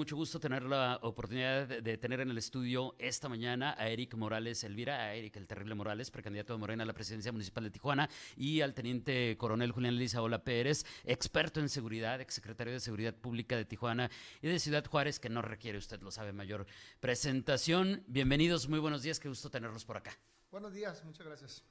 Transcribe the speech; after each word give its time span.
mucho 0.00 0.16
gusto 0.16 0.40
tener 0.40 0.62
la 0.62 0.98
oportunidad 1.02 1.68
de, 1.68 1.82
de 1.82 1.98
tener 1.98 2.20
en 2.20 2.30
el 2.30 2.38
estudio 2.38 2.96
esta 2.98 3.28
mañana 3.28 3.74
a 3.76 3.90
Eric 3.90 4.14
Morales 4.14 4.64
Elvira, 4.64 4.96
a 4.96 5.14
Eric 5.14 5.36
el 5.36 5.46
Terrible 5.46 5.74
Morales, 5.74 6.10
precandidato 6.10 6.54
de 6.54 6.58
Morena 6.58 6.84
a 6.84 6.86
la 6.86 6.94
presidencia 6.94 7.30
municipal 7.32 7.64
de 7.64 7.70
Tijuana, 7.70 8.08
y 8.34 8.62
al 8.62 8.72
teniente 8.72 9.36
coronel 9.36 9.72
Julián 9.72 9.98
Lizaola 9.98 10.42
Pérez, 10.42 10.86
experto 11.04 11.60
en 11.60 11.68
seguridad, 11.68 12.18
exsecretario 12.22 12.72
de 12.72 12.80
Seguridad 12.80 13.14
Pública 13.14 13.58
de 13.58 13.66
Tijuana 13.66 14.10
y 14.40 14.48
de 14.48 14.58
Ciudad 14.58 14.86
Juárez, 14.86 15.20
que 15.20 15.28
no 15.28 15.42
requiere, 15.42 15.76
usted 15.76 16.00
lo 16.00 16.10
sabe, 16.10 16.32
mayor 16.32 16.64
presentación. 17.00 18.02
Bienvenidos, 18.06 18.70
muy 18.70 18.78
buenos 18.78 19.02
días, 19.02 19.20
qué 19.20 19.28
gusto 19.28 19.50
tenerlos 19.50 19.84
por 19.84 19.98
acá. 19.98 20.16
Buenos 20.50 20.72
días, 20.72 21.04
muchas 21.04 21.26
gracias. 21.26 21.62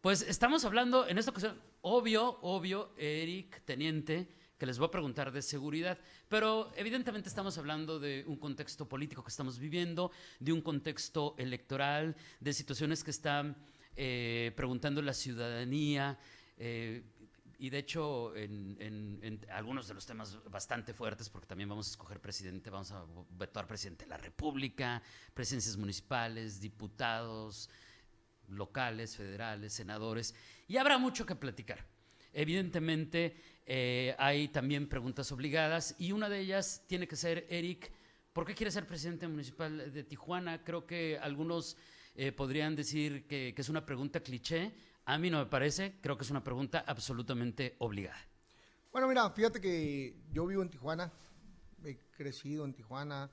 Pues 0.00 0.22
estamos 0.22 0.64
hablando 0.64 1.08
en 1.08 1.18
esta 1.18 1.32
ocasión, 1.32 1.60
obvio, 1.80 2.38
obvio, 2.42 2.94
Eric, 2.96 3.64
teniente, 3.64 4.28
que 4.58 4.66
les 4.66 4.78
voy 4.78 4.88
a 4.88 4.90
preguntar 4.90 5.32
de 5.32 5.42
seguridad, 5.42 5.98
pero 6.28 6.72
evidentemente 6.76 7.28
estamos 7.28 7.58
hablando 7.58 7.98
de 7.98 8.24
un 8.26 8.36
contexto 8.36 8.88
político 8.88 9.22
que 9.22 9.30
estamos 9.30 9.58
viviendo, 9.58 10.10
de 10.40 10.52
un 10.52 10.62
contexto 10.62 11.34
electoral, 11.38 12.16
de 12.40 12.52
situaciones 12.52 13.04
que 13.04 13.10
están 13.10 13.56
eh, 13.96 14.52
preguntando 14.56 15.02
la 15.02 15.12
ciudadanía. 15.12 16.18
eh, 16.56 17.02
y 17.58 17.70
de 17.70 17.78
hecho, 17.78 18.36
en, 18.36 19.40
algunos 19.50 19.88
de 19.88 19.94
los 19.94 20.04
temas 20.04 20.38
bastante 20.50 20.92
fuertes, 20.92 21.30
porque 21.30 21.46
también 21.46 21.68
vamos 21.68 21.88
a 21.88 21.90
escoger 21.90 22.20
presidente, 22.20 22.68
vamos 22.68 22.92
a 22.92 23.04
vetar 23.30 23.66
presidente 23.66 24.04
de 24.04 24.10
la 24.10 24.18
República, 24.18 25.02
presidencias 25.32 25.76
municipales, 25.76 26.60
diputados, 26.60 27.70
locales, 28.48 29.16
federales, 29.16 29.72
senadores, 29.72 30.34
y 30.68 30.76
habrá 30.76 30.98
mucho 30.98 31.24
que 31.24 31.34
platicar. 31.34 31.86
Evidentemente, 32.34 33.40
eh, 33.66 34.14
hay 34.18 34.48
también 34.48 34.88
preguntas 34.88 35.30
obligadas, 35.32 35.96
y 35.98 36.12
una 36.12 36.28
de 36.28 36.40
ellas 36.40 36.84
tiene 36.86 37.08
que 37.08 37.16
ser, 37.16 37.46
Eric, 37.50 37.92
¿por 38.32 38.46
qué 38.46 38.54
quieres 38.54 38.74
ser 38.74 38.86
presidente 38.86 39.26
municipal 39.26 39.92
de 39.92 40.04
Tijuana? 40.04 40.62
Creo 40.62 40.86
que 40.86 41.18
algunos 41.20 41.76
eh, 42.14 42.32
podrían 42.32 42.76
decir 42.76 43.26
que, 43.26 43.52
que 43.54 43.62
es 43.62 43.68
una 43.68 43.84
pregunta 43.84 44.20
cliché. 44.20 44.72
A 45.04 45.18
mí 45.18 45.30
no 45.30 45.38
me 45.38 45.46
parece, 45.46 45.96
creo 46.00 46.16
que 46.16 46.24
es 46.24 46.30
una 46.30 46.42
pregunta 46.42 46.84
absolutamente 46.86 47.76
obligada. 47.78 48.18
Bueno, 48.92 49.08
mira, 49.08 49.28
fíjate 49.30 49.60
que 49.60 50.16
yo 50.32 50.46
vivo 50.46 50.62
en 50.62 50.70
Tijuana, 50.70 51.12
he 51.84 51.98
crecido 52.16 52.64
en 52.64 52.72
Tijuana, 52.72 53.30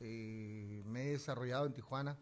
eh, 0.00 0.82
me 0.86 1.08
he 1.08 1.10
desarrollado 1.12 1.66
en 1.66 1.74
Tijuana 1.74 2.16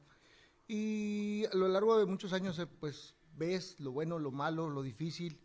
y 0.66 1.44
a 1.46 1.56
lo 1.56 1.68
largo 1.68 1.98
de 1.98 2.06
muchos 2.06 2.32
años 2.32 2.60
pues 2.78 3.14
ves 3.36 3.76
lo 3.78 3.92
bueno, 3.92 4.18
lo 4.18 4.30
malo, 4.30 4.68
lo 4.68 4.82
difícil 4.82 5.40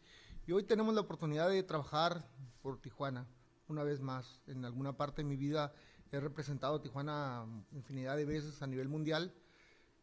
y 0.47 0.51
hoy 0.51 0.63
tenemos 0.63 0.93
la 0.93 1.01
oportunidad 1.01 1.49
de 1.49 1.63
trabajar 1.63 2.29
por 2.61 2.79
Tijuana 2.79 3.27
una 3.67 3.83
vez 3.83 3.99
más. 4.01 4.41
En 4.47 4.63
alguna 4.63 4.95
parte 4.95 5.23
de 5.23 5.27
mi 5.27 5.37
vida 5.37 5.73
he 6.11 6.19
representado 6.19 6.81
Tijuana 6.81 7.45
infinidad 7.71 8.15
de 8.15 8.25
veces 8.25 8.61
a 8.61 8.67
nivel 8.67 8.87
mundial 8.87 9.33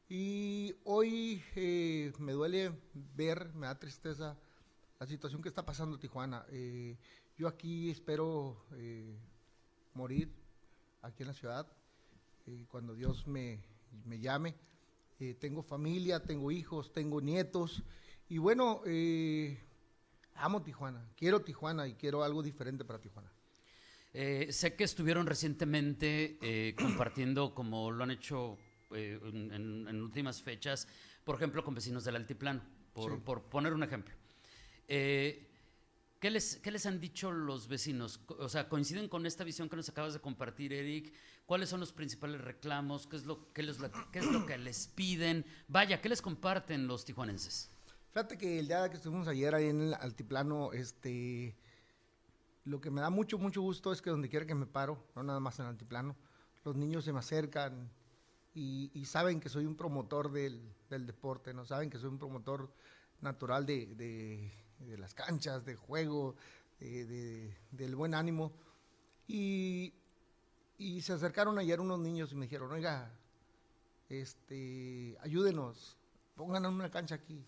y 0.08 0.74
hoy 0.84 1.42
eh, 1.54 2.12
me 2.18 2.32
duele 2.32 2.72
ver, 3.14 3.54
me 3.54 3.66
da 3.66 3.78
tristeza 3.78 4.36
la 4.98 5.06
situación 5.06 5.42
que 5.42 5.48
está 5.48 5.64
pasando 5.64 5.98
Tijuana. 5.98 6.44
Eh, 6.50 6.98
yo 7.36 7.46
aquí 7.46 7.90
espero 7.90 8.64
eh, 8.72 9.16
morir, 9.94 10.34
aquí 11.02 11.22
en 11.22 11.28
la 11.28 11.34
ciudad, 11.34 11.66
cuando 12.68 12.94
Dios 12.94 13.26
me, 13.26 13.62
me 14.04 14.18
llame. 14.18 14.56
Tengo 15.38 15.62
familia, 15.62 16.24
tengo 16.24 16.50
hijos, 16.50 16.92
tengo 16.92 17.20
nietos. 17.20 17.84
Y 18.28 18.38
bueno, 18.38 18.82
amo 20.34 20.62
Tijuana, 20.62 21.06
quiero 21.16 21.40
Tijuana 21.42 21.86
y 21.88 21.94
quiero 21.94 22.22
algo 22.24 22.42
diferente 22.42 22.84
para 22.84 23.00
Tijuana. 23.00 23.30
Eh, 24.14 24.48
sé 24.52 24.74
que 24.76 24.84
estuvieron 24.84 25.26
recientemente 25.26 26.38
eh, 26.42 26.74
compartiendo, 26.78 27.54
como 27.54 27.90
lo 27.90 28.04
han 28.04 28.10
hecho 28.10 28.58
eh, 28.90 29.18
en, 29.22 29.88
en- 29.88 30.02
últimas 30.02 30.42
fechas, 30.42 30.86
por 31.24 31.36
ejemplo, 31.36 31.64
con 31.64 31.74
vecinos 31.74 32.04
del 32.04 32.16
Altiplano, 32.16 32.60
por, 32.92 33.12
Sí. 33.14 33.20
por 33.24 33.42
poner 33.44 33.72
un 33.72 33.82
ejemplo. 33.82 34.14
Eh, 34.88 35.48
¿qué, 36.20 36.30
les, 36.30 36.56
¿Qué 36.56 36.70
les 36.70 36.84
han 36.84 37.00
dicho 37.00 37.32
los 37.32 37.68
vecinos? 37.68 38.20
O 38.38 38.48
sea, 38.50 38.68
¿coinciden 38.68 39.08
con 39.08 39.24
esta 39.24 39.44
visión 39.44 39.68
que 39.70 39.76
nos 39.76 39.88
acabas 39.88 40.12
de 40.12 40.20
compartir, 40.20 40.72
Eric? 40.74 41.12
¿Cuáles 41.46 41.70
son 41.70 41.80
los 41.80 41.92
principales 41.92 42.40
reclamos? 42.40 43.06
¿Qué 43.06 43.16
es 43.16 43.24
lo, 43.24 43.50
qué 43.54 43.62
les- 43.62 43.78
qué 44.12 44.18
es 44.18 44.26
lo 44.26 44.44
que 44.44 44.58
les 44.58 44.88
piden? 44.88 45.46
Vaya, 45.68 46.00
¿qué 46.02 46.08
les 46.10 46.20
comparten 46.20 46.86
los 46.86 47.04
tijuanenses? 47.06 47.70
Fíjate 48.12 48.36
que 48.36 48.58
el 48.58 48.68
día 48.68 48.90
que 48.90 48.96
estuvimos 48.96 49.26
ayer 49.26 49.54
ahí 49.54 49.68
en 49.70 49.80
el 49.80 49.94
altiplano, 49.94 50.74
este, 50.74 51.56
lo 52.66 52.78
que 52.78 52.90
me 52.90 53.00
da 53.00 53.08
mucho, 53.08 53.38
mucho 53.38 53.62
gusto 53.62 53.90
es 53.90 54.02
que 54.02 54.10
donde 54.10 54.28
quiera 54.28 54.44
que 54.44 54.54
me 54.54 54.66
paro, 54.66 55.02
no 55.16 55.22
nada 55.22 55.40
más 55.40 55.58
en 55.58 55.64
el 55.64 55.70
altiplano, 55.70 56.14
los 56.62 56.76
niños 56.76 57.06
se 57.06 57.12
me 57.14 57.20
acercan 57.20 57.90
y, 58.54 58.90
saben 59.06 59.40
que 59.40 59.48
soy 59.48 59.64
un 59.64 59.76
promotor 59.76 60.30
del, 60.30 60.60
deporte, 60.90 61.54
¿no? 61.54 61.64
Saben 61.64 61.88
que 61.88 61.96
soy 61.96 62.10
un 62.10 62.18
promotor 62.18 62.70
natural 63.22 63.64
de, 63.64 64.52
las 64.98 65.14
canchas, 65.14 65.64
del 65.64 65.76
juego, 65.76 66.36
de- 66.80 67.06
de- 67.06 67.56
del 67.70 67.96
buen 67.96 68.12
ánimo. 68.12 68.52
Y, 69.26 69.94
y 70.76 71.00
se 71.00 71.14
acercaron 71.14 71.58
ayer 71.58 71.80
unos 71.80 71.98
niños 71.98 72.30
y 72.32 72.34
me 72.34 72.44
dijeron, 72.44 72.72
oiga, 72.72 73.10
este, 74.10 75.16
ayúdenos, 75.22 75.96
pongan 76.36 76.66
una 76.66 76.90
cancha 76.90 77.14
aquí. 77.14 77.42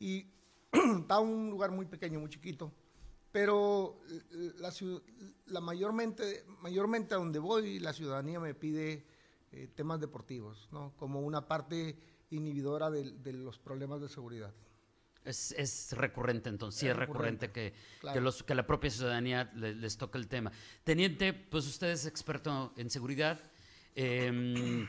Y 0.00 0.26
está 1.00 1.20
un 1.20 1.50
lugar 1.50 1.70
muy 1.70 1.86
pequeño, 1.86 2.18
muy 2.18 2.30
chiquito, 2.30 2.72
pero 3.30 4.00
eh, 4.10 4.52
la, 4.58 4.72
la 5.46 5.60
mayormente, 5.60 6.44
mayormente 6.60 7.14
a 7.14 7.18
donde 7.18 7.38
voy, 7.38 7.78
la 7.78 7.92
ciudadanía 7.92 8.40
me 8.40 8.54
pide 8.54 9.06
eh, 9.52 9.68
temas 9.76 10.00
deportivos, 10.00 10.68
¿no? 10.72 10.92
Como 10.96 11.20
una 11.20 11.46
parte 11.46 11.96
inhibidora 12.30 12.90
de, 12.90 13.12
de 13.12 13.32
los 13.32 13.58
problemas 13.58 14.00
de 14.00 14.08
seguridad. 14.08 14.52
Es, 15.22 15.52
es 15.52 15.92
recurrente 15.92 16.48
entonces, 16.48 16.80
sí 16.80 16.86
Es 16.86 16.92
es 16.92 16.98
recurrente, 16.98 17.52
que, 17.52 17.74
claro. 18.00 18.14
que, 18.14 18.20
los, 18.22 18.42
que 18.42 18.54
la 18.54 18.66
propia 18.66 18.88
ciudadanía 18.90 19.52
le- 19.54 19.74
les 19.74 19.98
toque 19.98 20.16
el 20.16 20.28
tema. 20.28 20.50
Teniente, 20.82 21.34
pues 21.34 21.66
usted 21.66 21.88
es 21.90 22.06
experto 22.06 22.72
en 22.76 22.88
seguridad. 22.88 23.38
Eh, 23.94 24.86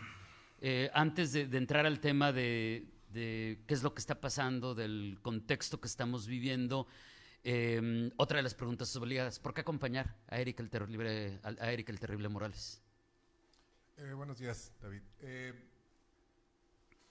eh, 0.61 0.89
antes 0.93 1.33
de, 1.33 1.47
de 1.47 1.57
entrar 1.57 1.85
al 1.85 1.99
tema 1.99 2.31
de, 2.31 2.87
de 3.11 3.63
qué 3.67 3.73
es 3.73 3.83
lo 3.83 3.93
que 3.93 3.99
está 3.99 4.19
pasando, 4.19 4.75
del 4.75 5.19
contexto 5.21 5.79
que 5.79 5.87
estamos 5.87 6.27
viviendo, 6.27 6.87
eh, 7.43 8.11
otra 8.17 8.37
de 8.37 8.43
las 8.43 8.53
preguntas 8.53 8.95
obligadas, 8.95 9.39
¿por 9.39 9.53
qué 9.53 9.61
acompañar 9.61 10.15
a 10.27 10.39
Eric 10.39 10.59
el 10.59 10.69
Terrible, 10.69 11.39
a 11.43 11.71
Eric 11.71 11.89
el 11.89 11.99
Terrible 11.99 12.29
Morales? 12.29 12.81
Eh, 13.97 14.13
buenos 14.13 14.39
días, 14.39 14.71
David. 14.81 15.01
Eh, 15.19 15.53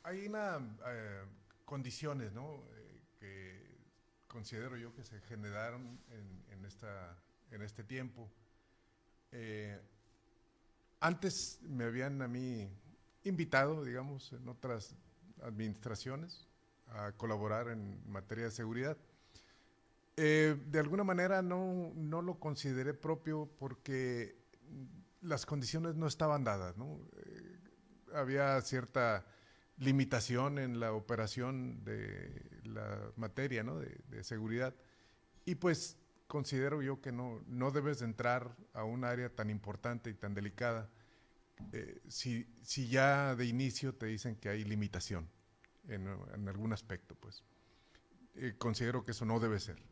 hay 0.02 0.26
una 0.26 0.58
eh, 0.86 1.24
condiciones, 1.64 2.32
¿no? 2.32 2.64
Que 3.20 3.78
considero 4.26 4.76
yo 4.76 4.92
que 4.94 5.04
se 5.04 5.20
generaron 5.20 6.00
en, 6.10 6.44
en 6.52 6.64
esta, 6.64 7.16
en 7.50 7.62
este 7.62 7.84
tiempo. 7.84 8.28
Antes 10.98 11.60
me 11.62 11.84
habían 11.84 12.22
a 12.22 12.28
mí 12.28 12.68
invitado, 13.22 13.84
digamos, 13.84 14.32
en 14.32 14.48
otras 14.48 14.96
administraciones 15.42 16.48
a 16.88 17.12
colaborar 17.12 17.68
en 17.68 18.00
materia 18.10 18.44
de 18.44 18.50
seguridad. 18.50 18.96
Eh, 20.16 20.56
de 20.66 20.78
alguna 20.78 21.04
manera 21.04 21.40
no, 21.40 21.92
no 21.94 22.20
lo 22.20 22.38
consideré 22.38 22.94
propio 22.94 23.48
porque 23.58 24.36
las 25.22 25.46
condiciones 25.46 25.94
no 25.94 26.06
estaban 26.06 26.44
dadas, 26.44 26.76
¿no? 26.76 27.00
Eh, 27.16 27.58
había 28.14 28.60
cierta 28.60 29.24
limitación 29.78 30.58
en 30.58 30.80
la 30.80 30.92
operación 30.92 31.84
de 31.84 32.60
la 32.64 33.12
materia, 33.16 33.62
¿no? 33.62 33.78
De, 33.78 33.98
de 34.08 34.24
seguridad. 34.24 34.74
Y 35.44 35.54
pues 35.54 35.96
considero 36.26 36.82
yo 36.82 37.00
que 37.00 37.12
no, 37.12 37.42
no 37.46 37.70
debes 37.70 38.00
de 38.00 38.06
entrar 38.06 38.56
a 38.72 38.84
un 38.84 39.04
área 39.04 39.34
tan 39.34 39.50
importante 39.50 40.10
y 40.10 40.14
tan 40.14 40.34
delicada 40.34 40.88
eh, 41.72 42.00
si, 42.08 42.46
si 42.62 42.88
ya 42.88 43.34
de 43.36 43.46
inicio 43.46 43.94
te 43.94 44.06
dicen 44.06 44.36
que 44.36 44.48
hay 44.48 44.64
limitación 44.64 45.28
en, 45.88 46.06
algún 46.48 46.72
aspecto, 46.72 47.14
pues. 47.14 47.44
Eh, 48.36 48.54
considero 48.58 49.04
que 49.04 49.10
eso 49.10 49.24
no 49.24 49.40
debe 49.40 49.58
ser. 49.58 49.82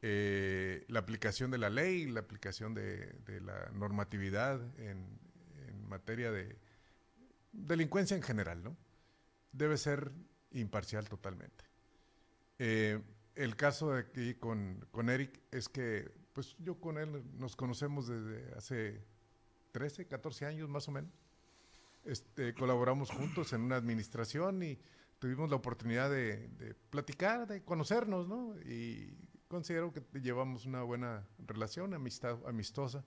Eh, 0.00 0.84
la 0.88 1.00
aplicación 1.00 1.50
de 1.50 1.58
la 1.58 1.70
ley, 1.70 2.06
la 2.06 2.20
aplicación 2.20 2.74
de, 2.74 3.14
la 3.40 3.70
normatividad 3.72 4.60
en, 4.78 5.18
en 5.68 5.88
materia 5.88 6.32
de 6.32 6.56
delincuencia 7.52 8.16
en 8.16 8.22
general, 8.22 8.62
¿no? 8.62 8.76
Debe 9.52 9.76
ser 9.76 10.12
imparcial 10.52 11.08
totalmente. 11.08 11.64
El 13.34 13.56
caso 13.56 13.92
de 13.92 14.00
aquí 14.00 14.34
con, 14.34 14.86
con 14.90 15.08
Eric 15.08 15.40
es 15.50 15.68
que, 15.68 16.12
pues 16.32 16.56
yo 16.58 16.78
con 16.80 16.98
él 16.98 17.24
nos 17.38 17.56
conocemos 17.56 18.06
desde 18.06 18.54
hace 18.54 19.04
13, 19.72 20.06
14 20.06 20.46
años 20.46 20.68
más 20.68 20.88
o 20.88 20.92
menos. 20.92 21.12
Este, 22.04 22.54
colaboramos 22.54 23.10
juntos 23.10 23.52
en 23.52 23.62
una 23.62 23.76
administración 23.76 24.62
y 24.62 24.78
tuvimos 25.18 25.50
la 25.50 25.56
oportunidad 25.56 26.10
de, 26.10 26.76
platicar, 26.90 27.46
de 27.46 27.62
conocernos, 27.62 28.28
¿no? 28.28 28.54
Y 28.62 29.16
considero 29.48 29.92
que 29.92 30.02
llevamos 30.20 30.66
una 30.66 30.82
buena 30.82 31.26
relación, 31.46 31.94
amistad, 31.94 32.38
amistosa. 32.46 33.04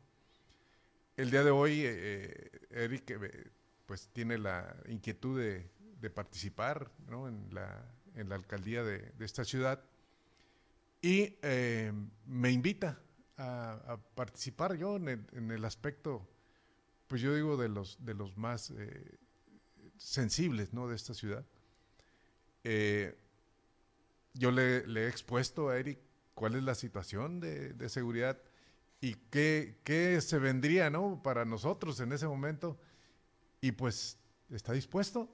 El 1.17 1.31
día 1.31 1.43
de 1.43 1.51
hoy, 1.51 1.81
eh, 1.81 1.91
eh 1.93 2.61
Eric, 2.69 3.11
eh, 3.11 3.51
pues 3.85 4.09
tiene 4.09 4.37
la 4.37 4.75
inquietud 4.87 5.39
de, 5.39 5.73
participar 6.13 6.91
¿no? 7.09 7.27
en, 7.27 7.47
la, 7.51 7.83
en, 8.13 8.29
la, 8.29 8.35
alcaldía 8.35 8.83
de, 8.83 9.11
esta 9.19 9.43
ciudad 9.43 9.83
y 11.01 11.37
eh, 11.41 11.91
me 12.27 12.51
invita 12.51 13.01
a, 13.37 13.97
participar 14.13 14.75
yo 14.75 14.97
en 14.97 15.51
el, 15.51 15.65
aspecto, 15.65 16.27
pues 17.07 17.21
yo 17.21 17.33
digo, 17.35 17.57
de 17.57 17.69
los, 17.69 18.03
de 18.03 18.13
los 18.13 18.37
más 18.37 18.71
eh, 18.71 19.17
sensibles 19.97 20.73
¿no? 20.73 20.87
de 20.87 20.95
esta 20.95 21.13
ciudad. 21.13 21.45
Eh, 22.63 23.15
yo 24.33 24.51
le, 24.51 24.85
le, 24.87 25.05
he 25.05 25.07
expuesto 25.07 25.69
a 25.69 25.77
Eric 25.77 25.99
cuál 26.33 26.55
es 26.55 26.63
la 26.63 26.75
situación 26.75 27.39
de, 27.39 27.73
de 27.73 27.89
seguridad 27.89 28.41
y 29.01 29.13
qué, 29.29 29.79
qué, 29.83 30.19
se 30.21 30.39
vendría 30.39 30.89
¿no? 30.89 31.21
para 31.23 31.45
nosotros 31.45 31.99
en 31.99 32.11
ese 32.11 32.27
momento. 32.27 32.77
Y 33.61 33.71
pues 33.71 34.17
está 34.49 34.73
dispuesto, 34.73 35.29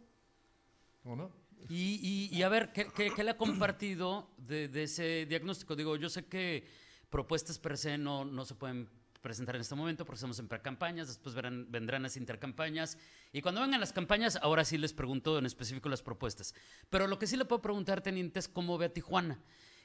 ¿o 1.03 1.15
no? 1.15 1.31
Y, 1.69 2.29
y, 2.31 2.35
y, 2.35 2.43
a 2.43 2.49
ver, 2.49 2.73
¿qué, 2.73 2.87
qué, 2.87 3.11
qué 3.15 3.23
le 3.23 3.31
ha 3.31 3.37
compartido 3.37 4.29
de, 4.37 4.67
de, 4.67 4.83
ese 4.83 5.25
diagnóstico? 5.25 5.75
Digo, 5.75 5.95
yo 5.95 6.09
sé 6.09 6.25
que 6.25 6.67
propuestas 7.09 7.59
per 7.59 7.77
se 7.77 7.97
no, 7.97 8.25
no 8.25 8.45
se 8.45 8.55
pueden 8.55 8.89
presentar 9.21 9.55
en 9.55 9.61
este 9.61 9.75
momento 9.75 10.05
porque 10.05 10.17
estamos 10.17 10.39
en 10.39 10.47
precampañas, 10.47 11.07
después 11.07 11.35
verán, 11.35 11.67
vendrán 11.69 12.03
las 12.03 12.17
intercampañas 12.17 12.97
y 13.31 13.41
cuando 13.41 13.61
vengan 13.61 13.79
las 13.79 13.93
campañas, 13.93 14.37
ahora 14.41 14.65
sí 14.65 14.77
les 14.77 14.93
pregunto 14.93 15.37
en 15.37 15.45
específico 15.45 15.89
las 15.89 16.01
propuestas. 16.01 16.53
Pero 16.89 17.07
lo 17.07 17.19
que 17.19 17.27
sí 17.27 17.37
le 17.37 17.45
puedo 17.45 17.61
preguntar, 17.61 18.01
Teniente, 18.01 18.39
es 18.39 18.47
cómo 18.47 18.77
ve 18.77 18.87
a 18.87 18.93
Tijuana 18.93 19.39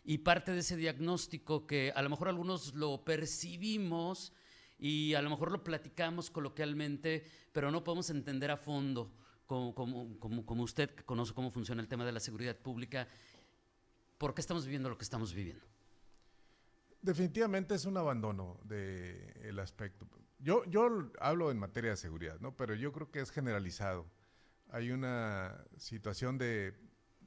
y 0.05 0.19
parte 0.19 0.53
de 0.53 0.61
ese 0.61 0.77
diagnóstico 0.77 1.67
que 1.67 1.93
a 1.95 2.03
lo 2.03 2.09
mejor 2.09 2.29
algunos 2.29 2.75
lo 2.75 3.05
percibimos 3.05 4.33
y 4.79 5.15
a 5.15 5.23
lo 5.23 5.31
mejor 5.31 5.51
lo 5.51 5.65
platicamos 5.65 6.31
coloquialmente, 6.31 7.25
pero 7.53 7.71
no 7.71 7.83
podemos 7.83 8.11
entender 8.11 8.51
a 8.51 8.57
fondo 8.57 9.13
como, 9.47 9.75
como, 9.75 10.19
como, 10.19 10.45
como, 10.45 10.63
usted 10.63 10.91
que 10.91 11.05
conoce 11.05 11.33
cómo 11.33 11.51
funciona 11.51 11.81
el 11.81 11.89
tema 11.89 12.05
de 12.05 12.13
la 12.13 12.21
seguridad 12.21 12.57
pública, 12.57 13.09
¿por 14.19 14.35
qué 14.35 14.41
estamos 14.41 14.65
viviendo 14.65 14.89
lo 14.89 14.99
que 14.99 15.05
estamos 15.05 15.33
viviendo? 15.33 15.65
Definitivamente 17.07 17.77
es 17.77 17.85
un 17.85 17.97
abandono 17.97 18.59
del 18.65 19.55
de 19.55 19.63
aspecto. 19.63 20.09
Yo, 20.41 20.65
hablo 21.21 21.53
en 21.53 21.59
materia 21.61 21.91
de 21.91 21.97
seguridad, 21.97 22.41
¿no? 22.41 22.57
pero 22.57 22.75
yo 22.75 22.91
creo 22.91 23.13
que 23.13 23.21
es 23.21 23.31
generalizado. 23.31 24.11
Hay 24.71 24.91
una 24.91 25.65
situación 25.77 26.37
de 26.37 26.75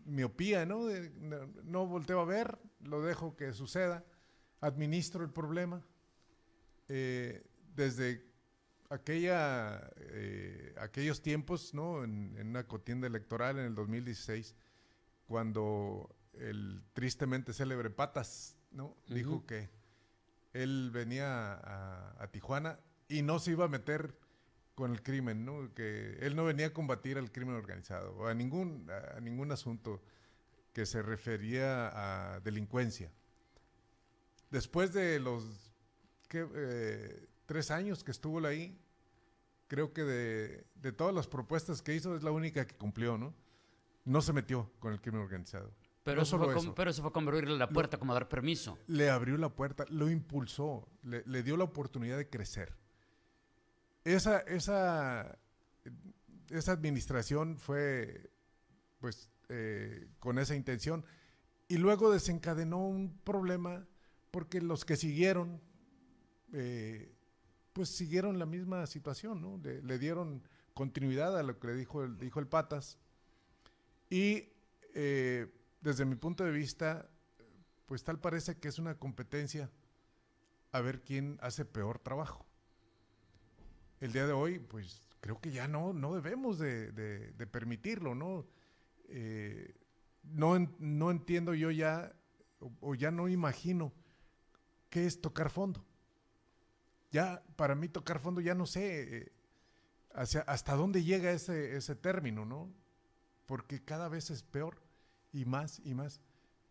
miopía, 0.04 0.66
¿no? 0.66 0.82
No, 1.64 1.88
volteo 1.88 2.20
a 2.20 2.26
ver, 2.26 2.60
lo 2.82 3.02
dejo 3.02 3.38
que 3.38 3.54
suceda, 3.54 4.04
administro 4.60 5.24
el 5.24 5.32
problema. 5.32 5.82
Eh, 6.90 7.42
desde 7.74 8.30
aquella, 8.90 9.90
eh, 9.96 10.76
aquellos 10.78 11.22
tiempos, 11.22 11.74
¿no? 11.74 12.04
En, 12.04 12.36
en, 12.38 12.48
una 12.48 12.68
contienda 12.68 13.08
electoral 13.08 13.58
en 13.60 13.66
el 13.68 13.76
2016, 13.76 14.58
cuando 15.26 16.14
el 16.34 16.84
tristemente 16.92 17.54
célebre 17.54 17.90
Patas, 17.90 18.59
¿no? 18.72 18.86
Uh 18.86 18.96
-huh. 19.08 19.14
Dijo 19.14 19.46
que 19.46 19.70
él 20.54 20.92
venía 20.92 21.54
a, 21.54 22.24
a, 22.24 22.32
Tijuana 22.32 22.80
y 23.08 23.22
no 23.22 23.40
se 23.40 23.52
iba 23.52 23.66
a 23.66 23.68
meter 23.68 24.18
con 24.76 24.92
el 24.92 25.04
crimen, 25.04 25.46
¿no? 25.46 25.74
Que 25.74 26.18
él 26.22 26.36
no 26.36 26.46
venía 26.46 26.68
a 26.68 26.74
combatir 26.74 27.18
al 27.18 27.32
crimen 27.32 27.56
organizado 27.56 28.16
o 28.16 28.28
a 28.28 28.34
ningún, 28.34 28.90
a 28.90 29.20
ningún 29.20 29.52
asunto 29.52 30.02
que 30.74 30.86
se 30.86 31.02
refería 31.02 32.36
a 32.36 32.40
delincuencia. 32.40 33.12
Después 34.50 34.94
de 34.94 35.20
los 35.20 35.74
¿qué, 36.28 36.48
eh, 36.56 37.28
tres 37.46 37.72
años 37.72 38.04
que 38.04 38.12
estuvo 38.12 38.46
ahí, 38.46 38.80
creo 39.68 39.94
que 39.94 40.04
de, 40.04 40.66
de, 40.76 40.92
todas 40.92 41.14
las 41.14 41.28
propuestas 41.28 41.82
que 41.82 41.94
hizo 41.94 42.16
es 42.16 42.24
la 42.24 42.32
única 42.32 42.66
que 42.66 42.76
cumplió, 42.76 43.18
¿no? 43.18 43.34
No 44.06 44.22
se 44.22 44.34
metió 44.34 44.72
con 44.80 44.94
el 44.94 45.02
crimen 45.02 45.22
organizado. 45.22 45.72
Pero, 46.10 46.18
no 46.18 46.24
eso, 46.24 46.38
fue 46.38 46.56
eso. 46.56 46.76
Pero 46.76 46.92
eso 46.92 47.02
fue 47.02 47.12
como 47.12 47.30
abrirle 47.30 47.58
la 47.58 47.70
puerta, 47.70 47.98
lo, 47.98 48.00
como 48.00 48.14
dar 48.14 48.28
permiso. 48.28 48.78
Le 48.88 49.10
abrió 49.10 49.38
la 49.38 49.50
puerta, 49.50 49.86
lo 49.90 50.10
impulsó, 50.10 50.88
le, 51.04 51.24
le 51.26 51.44
dio 51.44 51.58
la 51.58 51.64
oportunidad 51.66 52.18
de 52.18 52.30
crecer. 52.30 52.76
Esa, 54.04 54.40
esa, 54.40 55.38
esa 56.50 56.72
administración 56.72 57.58
fue, 57.58 58.32
pues, 59.00 59.30
eh, 59.50 60.08
con 60.20 60.40
esa 60.40 60.56
intención. 60.56 61.06
Y 61.68 61.78
luego 61.78 62.12
desencadenó 62.12 62.88
un 62.88 63.18
problema 63.24 63.86
porque 64.32 64.62
los 64.62 64.86
que 64.86 64.96
siguieron, 64.96 65.62
eh, 66.54 67.14
pues 67.74 67.90
siguieron 67.90 68.40
la 68.40 68.46
misma 68.46 68.86
situación, 68.88 69.42
¿no? 69.42 69.58
Le, 69.58 69.82
le, 69.82 70.00
dieron 70.00 70.44
continuidad 70.74 71.38
a 71.38 71.44
lo 71.44 71.60
que 71.60 71.68
le 71.68 71.76
dijo 71.76 72.04
el, 72.04 72.18
dijo 72.18 72.40
el 72.40 72.48
Patas. 72.48 72.98
Y 74.10 74.50
eh, 74.96 75.48
desde 75.82 76.06
mi 76.06 76.16
punto 76.16 76.44
de 76.44 76.52
vista, 76.52 77.10
pues 77.86 78.04
tal 78.04 78.20
parece 78.20 78.58
que 78.58 78.68
es 78.68 78.80
una 78.80 78.96
competencia 78.98 79.70
a 80.72 80.82
ver 80.82 81.02
quién 81.02 81.38
hace 81.42 81.66
peor 81.66 82.00
trabajo. 82.00 82.46
El 84.00 84.12
día 84.12 84.28
de 84.28 84.34
hoy, 84.34 84.60
pues 84.60 85.02
creo 85.20 85.40
que 85.40 85.52
ya 85.52 85.68
no, 85.68 85.94
no 85.94 86.14
debemos 86.14 86.60
de, 86.60 87.34
permitirlo, 87.52 88.16
¿no? 88.16 88.46
Eh, 89.08 89.76
no, 90.24 90.58
no 90.80 91.12
entiendo 91.12 91.54
yo 91.54 91.72
ya, 91.72 92.14
o, 92.80 92.96
ya 92.96 93.12
no 93.12 93.28
imagino 93.28 93.94
qué 94.90 95.06
es 95.06 95.20
tocar 95.22 95.50
fondo. 95.50 95.86
Ya, 97.12 97.42
para 97.56 97.76
mí 97.76 97.90
tocar 97.90 98.20
fondo 98.20 98.40
ya 98.40 98.54
no 98.54 98.68
sé 98.68 99.18
eh, 99.18 99.32
hasta 100.12 100.76
dónde 100.76 101.04
llega 101.04 101.32
ese, 101.32 101.76
ese 101.76 101.96
término, 101.96 102.46
¿no? 102.46 102.72
Porque 103.48 103.84
cada 103.84 104.10
vez 104.10 104.30
es 104.30 104.44
peor 104.44 104.89
y 105.32 105.46
más 105.46 105.80
y 105.84 105.94
más. 105.94 106.20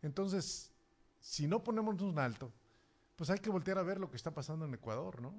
Entonces, 0.02 0.72
si 1.20 1.46
no 1.46 1.62
ponemos 1.62 2.00
un 2.00 2.18
alto, 2.18 2.52
pues 3.16 3.30
hay 3.30 3.38
que 3.38 3.50
voltear 3.50 3.78
a 3.78 3.82
ver 3.82 3.98
lo 3.98 4.10
que 4.10 4.16
está 4.16 4.32
pasando 4.32 4.64
en 4.64 4.74
Ecuador, 4.74 5.20
¿no? 5.20 5.34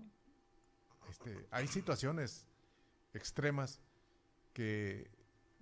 Este, 1.10 1.48
hay 1.52 1.68
situaciones 1.68 2.46
extremas 3.14 3.80
que 4.54 5.10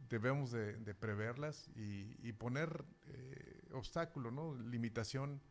debemos 0.10 0.51
de, 0.51 0.96
preverlas 0.96 1.70
y, 1.75 2.31
poner 2.34 2.86
eh, 3.08 3.62
obstáculo, 3.74 4.31
¿no? 4.31 4.55
Limitación 4.55 5.41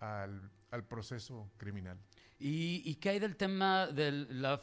al, 0.00 0.50
al 0.70 0.84
proceso 0.84 1.50
criminal. 1.56 1.98
¿Y, 2.38 2.82
¿Y, 2.84 2.96
qué 2.96 3.10
hay 3.10 3.18
del 3.18 3.36
tema 3.36 3.86
del 3.86 4.42
la, 4.42 4.60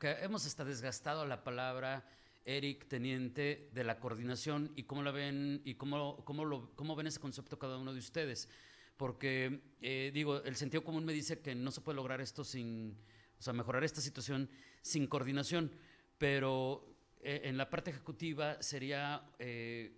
que 0.00 0.10
hemos 0.22 0.46
hasta 0.46 0.64
desgastado 0.64 1.26
la 1.26 1.44
palabra 1.44 2.04
Eric 2.44 2.88
Teniente 2.88 3.70
de 3.72 3.84
la 3.84 4.00
coordinación 4.00 4.72
y 4.76 4.84
cómo 4.84 5.02
la 5.02 5.10
ven 5.10 5.62
y 5.64 5.74
cómo, 5.74 6.24
cómo, 6.24 6.44
lo, 6.44 6.74
cómo 6.74 6.96
ven 6.96 7.06
ese 7.06 7.20
concepto 7.20 7.58
cada 7.58 7.78
uno 7.78 7.92
de 7.92 7.98
ustedes? 7.98 8.48
Porque 8.96 9.60
eh, 9.80 10.10
digo, 10.12 10.42
el 10.42 10.56
sentido 10.56 10.84
común 10.84 11.04
me 11.04 11.12
dice 11.12 11.40
que 11.40 11.54
no 11.54 11.70
se 11.70 11.80
puede 11.80 11.96
lograr 11.96 12.20
esto 12.20 12.44
sin, 12.44 12.96
o 13.38 13.42
sea, 13.42 13.52
mejorar 13.52 13.84
esta 13.84 14.00
situación 14.00 14.50
sin 14.82 15.06
coordinación, 15.06 15.72
pero 16.18 16.96
eh, 17.20 17.42
en 17.44 17.56
la 17.56 17.70
parte 17.70 17.90
ejecutiva 17.90 18.60
sería 18.62 19.24
eh, 19.38 19.92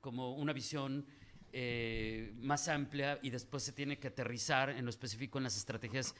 como 0.00 0.34
una 0.34 0.52
visión 0.52 1.06
eh, 1.52 2.32
más 2.40 2.68
amplia 2.68 3.18
y 3.22 3.30
después 3.30 3.62
se 3.62 3.72
tiene 3.72 3.98
que 3.98 4.08
aterrizar 4.08 4.70
en 4.70 4.84
lo 4.84 4.90
específico 4.90 5.38
en 5.38 5.44
las 5.44 5.56
estrategias 5.56 6.14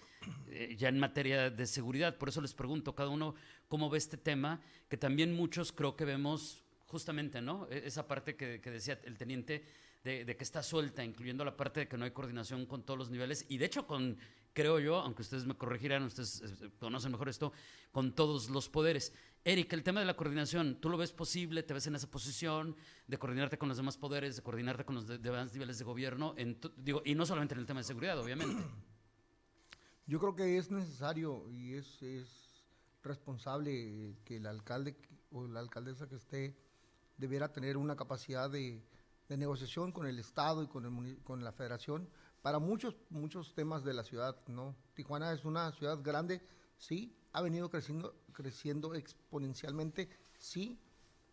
eh, 0.48 0.74
ya 0.78 0.88
en 0.88 0.98
materia 0.98 1.50
de 1.50 1.66
seguridad. 1.66 2.16
Por 2.16 2.28
eso 2.28 2.40
les 2.40 2.54
pregunto 2.54 2.94
cada 2.94 3.10
uno 3.10 3.34
cómo 3.68 3.90
ve 3.90 3.98
este 3.98 4.16
tema, 4.16 4.60
que 4.88 4.96
también 4.96 5.34
muchos 5.34 5.72
creo 5.72 5.96
que 5.96 6.04
vemos 6.04 6.62
justamente, 6.86 7.40
¿no? 7.40 7.68
E, 7.70 7.86
esa 7.86 8.08
parte 8.08 8.36
que, 8.36 8.58
decía 8.58 8.98
el 9.04 9.18
teniente 9.18 9.64
de, 10.04 10.24
de, 10.24 10.36
que 10.36 10.44
está 10.44 10.62
suelta, 10.62 11.04
incluyendo 11.04 11.44
la 11.44 11.56
parte 11.56 11.80
de 11.80 11.88
que 11.88 11.96
no 11.96 12.04
hay 12.04 12.12
coordinación 12.12 12.66
con 12.66 12.82
todos 12.82 12.98
los 12.98 13.10
niveles 13.10 13.44
y 13.48 13.58
de 13.58 13.66
hecho 13.66 13.86
con, 13.86 14.16
creo 14.58 14.80
yo, 14.80 14.96
aunque 14.96 15.22
ustedes 15.22 15.46
me 15.46 15.54
corregirán, 15.54 16.02
ustedes 16.02 16.42
eh, 16.42 16.70
conocen 16.80 17.12
mejor 17.12 17.28
esto, 17.28 17.52
con 17.92 18.12
todos 18.12 18.50
los 18.50 18.68
poderes. 18.68 19.12
Eric, 19.44 19.72
el 19.72 19.82
tema 19.82 20.00
de 20.00 20.06
la 20.06 20.16
coordinación, 20.16 20.80
¿tú 20.80 20.88
lo 20.88 20.98
ves 20.98 21.12
posible? 21.12 21.62
¿Te 21.62 21.72
ves 21.72 21.86
en 21.86 21.94
esa 21.94 22.10
posición 22.10 22.76
de 23.06 23.18
coordinarte 23.18 23.56
con 23.56 23.68
los 23.68 23.78
demás 23.78 23.96
poderes, 23.96 24.36
de 24.36 24.42
coordinarte 24.42 24.84
con 24.84 24.94
los 24.94 25.06
de, 25.06 25.18
demás 25.18 25.52
niveles 25.52 25.78
de 25.78 25.84
gobierno? 25.84 26.34
Digo, 26.76 27.02
y 27.04 27.14
no 27.14 27.24
solamente 27.24 27.54
en 27.54 27.60
el 27.60 27.66
tema 27.66 27.80
de 27.80 27.84
seguridad, 27.84 28.18
obviamente. 28.18 28.62
Yo 30.06 30.18
creo 30.18 30.34
que 30.34 30.58
es 30.58 30.70
necesario 30.70 31.48
y 31.50 31.74
es, 31.74 32.02
es 32.02 32.64
responsable 33.02 34.16
que 34.24 34.36
el 34.36 34.46
alcalde 34.46 34.96
o 35.30 35.46
la 35.46 35.60
alcaldesa 35.60 36.08
que 36.08 36.16
esté 36.16 36.56
debiera 37.16 37.52
tener 37.52 37.76
una 37.76 37.96
capacidad 37.96 38.50
de, 38.50 38.82
de 39.28 39.36
negociación 39.36 39.92
con 39.92 40.06
el 40.06 40.18
Estado 40.18 40.62
y 40.62 40.66
con, 40.66 40.84
el, 40.84 41.18
con 41.22 41.44
la 41.44 41.52
Federación 41.52 42.08
para 42.42 42.58
muchos, 42.58 42.96
muchos 43.10 43.54
temas 43.54 43.84
de 43.84 43.94
la 43.94 44.04
ciudad, 44.04 44.36
¿no? 44.46 44.76
Tijuana 44.94 45.32
es 45.32 45.44
una 45.44 45.72
ciudad 45.72 46.00
grande, 46.02 46.40
sí, 46.78 47.17
ha 47.32 47.42
venido 47.42 47.70
creciendo, 47.70 48.14
creciendo 48.32 48.94
exponencialmente, 48.94 50.08
sí, 50.38 50.78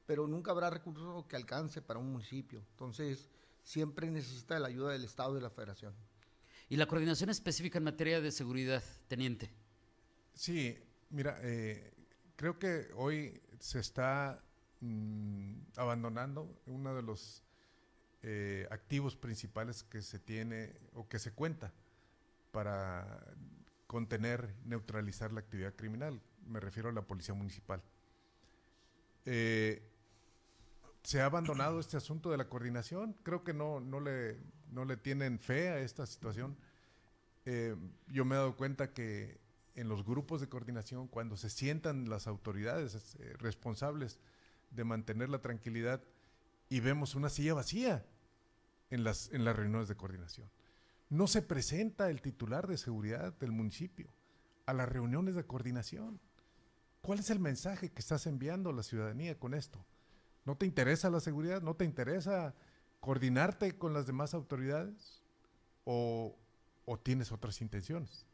pero 0.05 0.27
nunca 0.27 0.51
habrá 0.51 0.69
recursos 0.69 1.25
que 1.25 1.35
alcance 1.35 1.81
para 1.81 1.99
un 1.99 2.11
municipio. 2.11 2.63
Entonces, 2.71 3.29
siempre 3.63 4.09
necesita 4.09 4.59
la 4.59 4.67
ayuda 4.67 4.91
del 4.91 5.03
Estado 5.03 5.31
y 5.33 5.35
de 5.35 5.41
la 5.41 5.49
Federación. 5.49 5.93
¿Y 6.69 6.77
la 6.77 6.87
coordinación 6.87 7.29
específica 7.29 7.77
en 7.77 7.83
materia 7.83 8.21
de 8.21 8.31
seguridad, 8.31 8.83
teniente? 9.07 9.51
Sí, 10.33 10.77
mira, 11.09 11.37
eh, 11.41 11.93
creo 12.35 12.57
que 12.57 12.89
hoy 12.95 13.41
se 13.59 13.79
está 13.79 14.43
mm, 14.81 15.53
abandonando 15.75 16.61
uno 16.65 16.95
de 16.95 17.01
los 17.01 17.43
eh, 18.23 18.67
activos 18.71 19.15
principales 19.15 19.83
que 19.83 20.01
se 20.01 20.19
tiene 20.19 20.73
o 20.93 21.07
que 21.07 21.19
se 21.19 21.31
cuenta 21.31 21.71
para 22.51 23.23
contener, 23.95 24.53
neutralizar 24.65 25.31
la 25.31 25.39
actividad 25.39 25.73
criminal. 25.73 26.19
Me 26.45 26.59
refiero 26.59 26.89
a 26.89 26.91
la 26.91 27.03
policía 27.03 27.33
municipal. 27.33 27.81
Eh, 29.23 29.81
se 31.01 31.21
ha 31.21 31.27
abandonado 31.27 31.79
este 31.79 31.95
asunto 31.95 32.29
de 32.29 32.35
la 32.35 32.49
coordinación. 32.49 33.15
Creo 33.23 33.45
que 33.45 33.53
no, 33.53 33.79
no, 33.79 34.01
le, 34.01 34.37
no 34.69 34.83
le 34.83 34.97
tienen 34.97 35.39
fe 35.39 35.69
a 35.69 35.79
esta 35.79 36.05
situación. 36.05 36.57
Eh, 37.45 37.73
yo 38.09 38.25
me 38.25 38.35
he 38.35 38.37
dado 38.37 38.57
cuenta 38.57 38.91
que 38.91 39.39
en 39.75 39.87
los 39.87 40.03
grupos 40.03 40.41
de 40.41 40.49
coordinación, 40.49 41.07
cuando 41.07 41.37
se 41.37 41.49
sientan 41.49 42.09
las 42.09 42.27
autoridades 42.27 43.15
eh, 43.21 43.33
responsables 43.37 44.19
de 44.71 44.83
mantener 44.83 45.29
la 45.29 45.39
tranquilidad 45.39 46.03
y 46.67 46.81
vemos 46.81 47.15
una 47.15 47.29
silla 47.29 47.53
vacía 47.53 48.05
en 48.89 49.05
las, 49.05 49.31
en 49.31 49.45
las 49.45 49.55
reuniones 49.55 49.87
de 49.87 49.95
coordinación. 49.95 50.49
No 51.09 51.27
se 51.27 51.41
presenta 51.41 52.09
el 52.09 52.21
titular 52.21 52.67
de 52.67 52.77
seguridad 52.77 53.33
del 53.33 53.51
municipio 53.51 54.09
a 54.65 54.73
las 54.73 54.89
reuniones 54.89 55.35
de 55.35 55.45
coordinación. 55.45 56.19
¿Cuál 57.01 57.19
es 57.19 57.29
el 57.29 57.39
mensaje 57.39 57.91
que 57.91 57.99
estás 57.99 58.25
enviando 58.25 58.71
a 58.71 58.73
la 58.73 58.83
ciudadanía 58.83 59.37
con 59.37 59.53
esto? 59.53 59.85
¿No 60.43 60.57
te 60.57 60.65
interesa 60.65 61.09
la 61.09 61.19
seguridad? 61.19 61.61
¿No 61.61 61.75
te 61.75 61.85
interesa 61.85 62.55
coordinarte 62.99 63.77
con 63.77 63.93
las 63.93 64.07
demás 64.07 64.33
autoridades? 64.33 65.21
¿O, 65.83 66.35
tienes 67.03 67.31
otras 67.31 67.61
intenciones? 67.61 68.25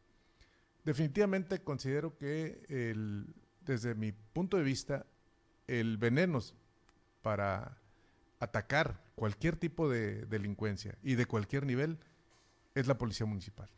Definitivamente 0.86 1.62
considero 1.64 2.18
que 2.18 2.64
desde 3.62 3.96
mi 3.96 4.14
punto 4.14 4.58
de 4.58 4.64
vista, 4.64 5.06
el 5.68 5.98
veneno 5.98 6.40
para 7.22 7.78
atacar 8.40 9.04
cualquier 9.16 9.56
tipo 9.56 9.90
de 9.90 10.26
delincuencia 10.26 10.98
y 11.04 11.16
de 11.16 11.26
cualquier 11.26 11.66
nivel 11.66 12.00
es 12.76 12.88
la 12.88 12.98
policía 12.98 13.26
municipal. 13.26 13.70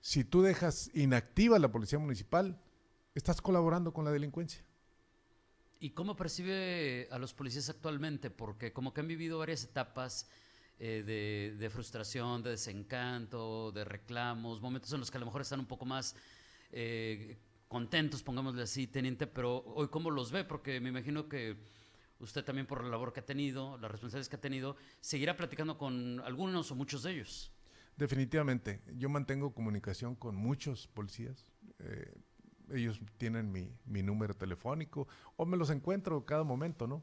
Si 0.00 0.24
tú 0.24 0.42
dejas 0.42 0.90
inactiva 0.94 1.58
la 1.58 1.72
policía 1.72 1.98
municipal, 1.98 2.60
estás 3.14 3.40
colaborando 3.40 3.92
con 3.92 4.04
la 4.04 4.12
delincuencia. 4.12 4.64
¿Y 5.80 5.90
cómo 5.90 6.16
percibe 6.16 7.08
a 7.10 7.18
los 7.18 7.34
policías 7.34 7.68
actualmente? 7.68 8.30
Porque 8.30 8.72
como 8.72 8.94
que 8.94 9.00
han 9.00 9.08
vivido 9.08 9.38
varias 9.38 9.64
etapas 9.64 10.28
eh, 10.78 11.54
de, 11.58 11.70
frustración, 11.70 12.42
de 12.42 12.50
desencanto, 12.50 13.72
de 13.72 13.84
reclamos, 13.84 14.60
momentos 14.60 14.92
en 14.92 15.00
los 15.00 15.10
que 15.10 15.16
a 15.16 15.20
lo 15.20 15.26
mejor 15.26 15.40
están 15.42 15.60
un 15.60 15.66
poco 15.66 15.84
más 15.84 16.14
eh, 16.70 17.38
contentos, 17.68 18.22
pongámosle 18.22 18.62
así, 18.62 18.86
teniente, 18.86 19.26
pero 19.26 19.64
hoy 19.74 19.88
cómo 19.88 20.10
los 20.10 20.30
ve, 20.30 20.44
porque 20.44 20.80
me 20.80 20.90
imagino 20.90 21.28
que 21.28 21.56
usted 22.20 22.44
también 22.44 22.66
por 22.66 22.84
la 22.84 22.90
labor 22.90 23.12
que 23.12 23.20
ha 23.20 23.26
tenido, 23.26 23.76
las 23.78 23.90
responsabilidades 23.90 24.28
que 24.28 24.36
ha 24.36 24.40
tenido, 24.40 24.76
seguirá 25.00 25.36
platicando 25.36 25.76
con 25.76 26.20
algunos 26.20 26.70
o 26.70 26.74
muchos 26.74 27.02
de 27.02 27.12
ellos. 27.12 27.50
Definitivamente, 27.96 28.82
yo 28.98 29.08
mantengo 29.08 29.54
comunicación 29.54 30.14
con 30.14 30.36
muchos 30.36 30.86
policías. 30.86 31.50
Eh, 31.78 32.12
ellos 32.72 33.00
tienen 33.16 33.50
mi, 33.50 34.02
número 34.02 34.34
telefónico 34.34 35.08
o 35.36 35.46
me 35.46 35.56
los 35.56 35.70
encuentro 35.70 36.26
cada 36.26 36.44
momento, 36.44 36.86
¿no? 36.86 37.02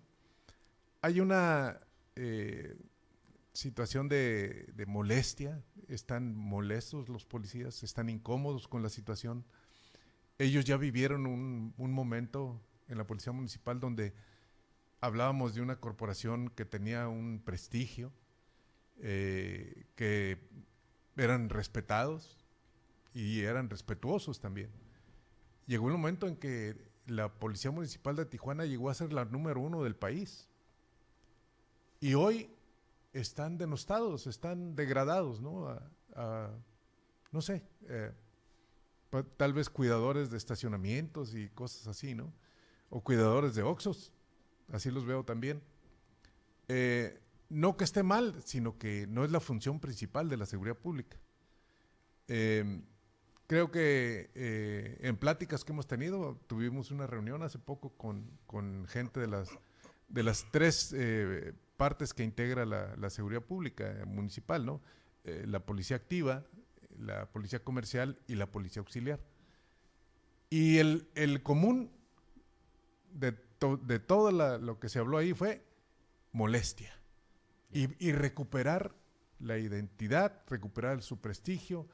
Hay 1.01 1.19
una 1.19 1.79
eh, 2.15 2.77
situación 3.53 4.07
de, 4.07 4.71
molestia, 4.87 5.63
están 5.87 6.35
molestos 6.35 7.09
los 7.09 7.25
policías, 7.25 7.83
están 7.83 8.09
incómodos 8.09 8.67
con 8.67 8.83
la 8.83 8.89
situación. 8.89 9.45
Ellos 10.37 10.65
ya 10.65 10.77
vivieron 10.77 11.25
un, 11.25 11.73
momento 11.77 12.61
en 12.87 12.97
la 12.97 13.07
policía 13.07 13.33
municipal 13.33 13.79
donde 13.79 14.13
hablábamos 15.01 15.55
de 15.55 15.61
una 15.61 15.77
corporación 15.77 16.49
que 16.49 16.65
tenía 16.65 17.07
un 17.07 17.41
prestigio, 17.43 18.11
eh, 18.99 19.85
que 19.95 20.37
eran 21.15 21.49
respetados 21.49 22.37
y 23.13 23.41
eran 23.41 23.69
respetuosos 23.69 24.39
también 24.39 24.69
llegó 25.67 25.87
el 25.87 25.93
momento 25.93 26.27
en 26.27 26.35
que 26.35 26.75
la 27.05 27.33
Policía 27.33 27.71
Municipal 27.71 28.15
de 28.15 28.25
Tijuana 28.25 28.65
llegó 28.65 28.89
a 28.89 28.93
ser 28.93 29.13
la 29.13 29.25
número 29.25 29.59
uno 29.59 29.83
del 29.83 29.95
país. 29.95 30.47
Y 31.99 32.15
hoy 32.15 32.49
están 33.13 33.57
denostados, 33.57 34.27
están 34.27 34.75
degradados, 34.75 35.41
¿no? 35.41 35.79
no 37.31 37.41
sé, 37.41 37.63
eh, 37.87 38.11
tal 39.37 39.53
vez 39.53 39.69
cuidadores 39.69 40.29
de 40.29 40.37
estacionamientos 40.37 41.33
y 41.33 41.49
cosas 41.49 41.87
así, 41.87 42.13
¿no? 42.13 42.31
O 42.89 43.01
cuidadores 43.01 43.55
de 43.55 43.63
Oxos, 43.63 44.11
así 44.71 44.91
los 44.91 45.05
veo 45.05 45.23
también. 45.23 45.61
Eh, 46.67 47.19
no 47.49 47.77
que 47.77 47.83
esté 47.83 48.03
mal, 48.03 48.35
sino 48.45 48.77
que 48.77 49.07
no 49.07 49.25
es 49.25 49.31
la 49.31 49.39
función 49.39 49.79
principal 49.79 50.29
de 50.29 50.37
la 50.37 50.45
seguridad 50.45 50.77
pública. 50.77 51.17
Eh, 52.27 52.81
creo 53.47 53.71
que 53.71 54.31
eh, 54.35 54.97
en 55.01 55.17
pláticas 55.17 55.63
que 55.63 55.71
hemos 55.71 55.87
tenido, 55.87 56.39
tuvimos 56.47 56.91
una 56.91 57.07
reunión 57.07 57.43
hace 57.43 57.59
poco 57.59 57.89
con, 57.97 58.87
gente 58.87 59.19
de 59.19 59.27
las, 59.27 59.49
de 60.07 60.23
las 60.23 60.47
tres 60.51 60.93
eh, 60.97 61.53
partes 61.77 62.13
que 62.13 62.23
integra 62.23 62.65
la, 62.65 63.09
seguridad 63.09 63.41
pública 63.41 64.03
municipal, 64.07 64.65
¿no? 64.65 64.81
Eh, 65.23 65.45
la 65.47 65.59
policía 65.59 65.97
activa, 65.97 66.43
la 66.97 67.27
policía 67.27 67.59
comercial 67.59 68.19
y 68.27 68.35
la 68.35 68.47
policía 68.47 68.79
auxiliar. 68.79 69.19
Y 70.49 70.77
el, 70.77 71.41
común 71.43 71.91
de, 73.11 73.37
de 73.81 73.99
todo 73.99 74.31
lo 74.57 74.79
que 74.79 74.89
se 74.89 74.99
habló 74.99 75.17
ahí 75.17 75.33
fue 75.33 75.63
molestia 76.31 77.02
y, 77.73 78.07
y 78.07 78.11
recuperar 78.11 78.95
la 79.39 79.57
identidad, 79.57 80.43
recuperar 80.47 81.01
su 81.01 81.19
prestigio, 81.19 81.87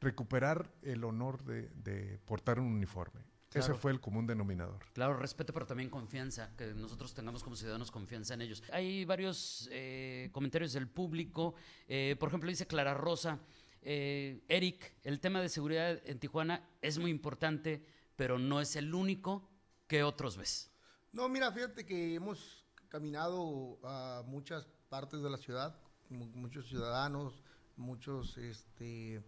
recuperar 0.00 0.72
el 0.82 1.04
honor 1.04 1.44
de, 1.44 2.20
portar 2.24 2.60
un 2.60 2.66
uniforme. 2.66 3.24
Ese 3.54 3.72
fue 3.72 3.90
el 3.90 4.00
común 4.00 4.26
denominador. 4.26 4.84
Claro, 4.92 5.16
respeto, 5.16 5.54
pero 5.54 5.64
también 5.64 5.88
confianza, 5.88 6.54
que 6.58 6.74
nosotros 6.74 7.14
tengamos 7.14 7.42
como 7.42 7.56
ciudadanos 7.56 7.90
confianza 7.90 8.34
en 8.34 8.42
ellos. 8.42 8.62
Hay 8.70 9.06
varios 9.06 9.66
eh, 9.72 10.28
comentarios 10.32 10.74
del 10.74 10.88
público. 10.88 11.54
Eh, 11.88 12.16
por 12.20 12.28
ejemplo, 12.28 12.50
dice 12.50 12.66
Clara 12.66 12.92
Rosa, 12.92 13.38
eh, 13.80 14.44
Eric, 14.48 14.92
el 15.04 15.20
tema 15.20 15.40
de 15.40 15.48
seguridad 15.48 16.02
en 16.04 16.18
Tijuana 16.18 16.68
es 16.82 16.98
muy 16.98 17.10
importante, 17.10 17.82
pero 18.14 18.38
no 18.38 18.60
es 18.60 18.76
el 18.76 18.94
único 18.94 19.48
que 19.86 20.02
otros 20.02 20.36
ves. 20.36 20.70
No, 21.12 21.26
mira, 21.30 21.50
fíjate 21.50 21.86
que 21.86 22.14
hemos 22.14 22.66
caminado 22.88 23.78
a 23.84 24.22
muchas 24.26 24.66
partes 24.88 25.22
de 25.22 25.30
la 25.30 25.36
ciudad, 25.36 25.76
muchos 26.08 26.68
ciudadanos, 26.68 27.42
muchos 27.76 28.38
este, 28.38 29.22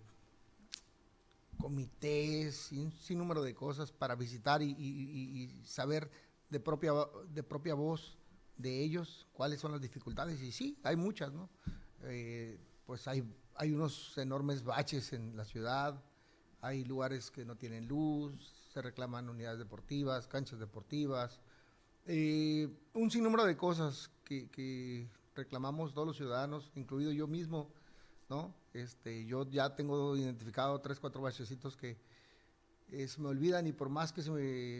comités 1.58 2.70
un 2.72 2.92
número 3.18 3.42
de 3.42 3.54
cosas 3.54 3.90
para 3.92 4.14
visitar 4.14 4.62
y, 4.62 5.62
saber 5.64 6.10
de 6.48 6.60
propia, 6.60 6.92
de 7.28 7.42
propia 7.42 7.74
voz 7.74 8.16
de 8.56 8.82
ellos 8.82 9.26
cuáles 9.32 9.60
son 9.60 9.72
las 9.72 9.80
dificultades. 9.80 10.40
Y 10.40 10.52
sí, 10.52 10.78
hay 10.82 10.96
muchas, 10.96 11.32
¿no? 11.32 11.48
Eh, 12.04 12.58
pues 12.86 13.06
hay, 13.08 13.24
hay 13.56 13.72
unos 13.72 14.16
enormes 14.16 14.62
baches 14.64 15.12
en 15.12 15.36
la 15.36 15.44
ciudad, 15.44 16.02
hay 16.60 16.84
lugares 16.84 17.30
que 17.30 17.44
no 17.44 17.56
tienen 17.56 17.86
luz, 17.86 18.54
se 18.72 18.80
reclaman 18.80 19.28
unidades 19.28 19.58
deportivas, 19.58 20.26
canchas 20.26 20.58
deportivas, 20.58 21.40
eh, 22.06 22.68
un 22.94 23.10
sinnúmero 23.10 23.44
de 23.44 23.56
cosas 23.56 24.10
que 24.24 25.10
reclamamos 25.38 25.94
todos 25.94 26.06
los 26.06 26.16
ciudadanos, 26.16 26.72
incluido 26.74 27.12
yo 27.12 27.28
mismo, 27.28 27.72
¿no? 28.28 28.52
Este, 28.74 29.24
yo 29.24 29.48
ya 29.48 29.74
tengo 29.74 30.16
identificado 30.16 30.80
tres, 30.80 30.98
cuatro 30.98 31.22
bachecitos 31.22 31.76
que 31.76 31.96
eh, 32.90 33.06
se 33.06 33.20
me 33.20 33.28
olvidan 33.28 33.66
y 33.66 33.72
por 33.72 33.88
más 33.88 34.12
que 34.12 34.22
se 34.22 34.30
me... 34.30 34.78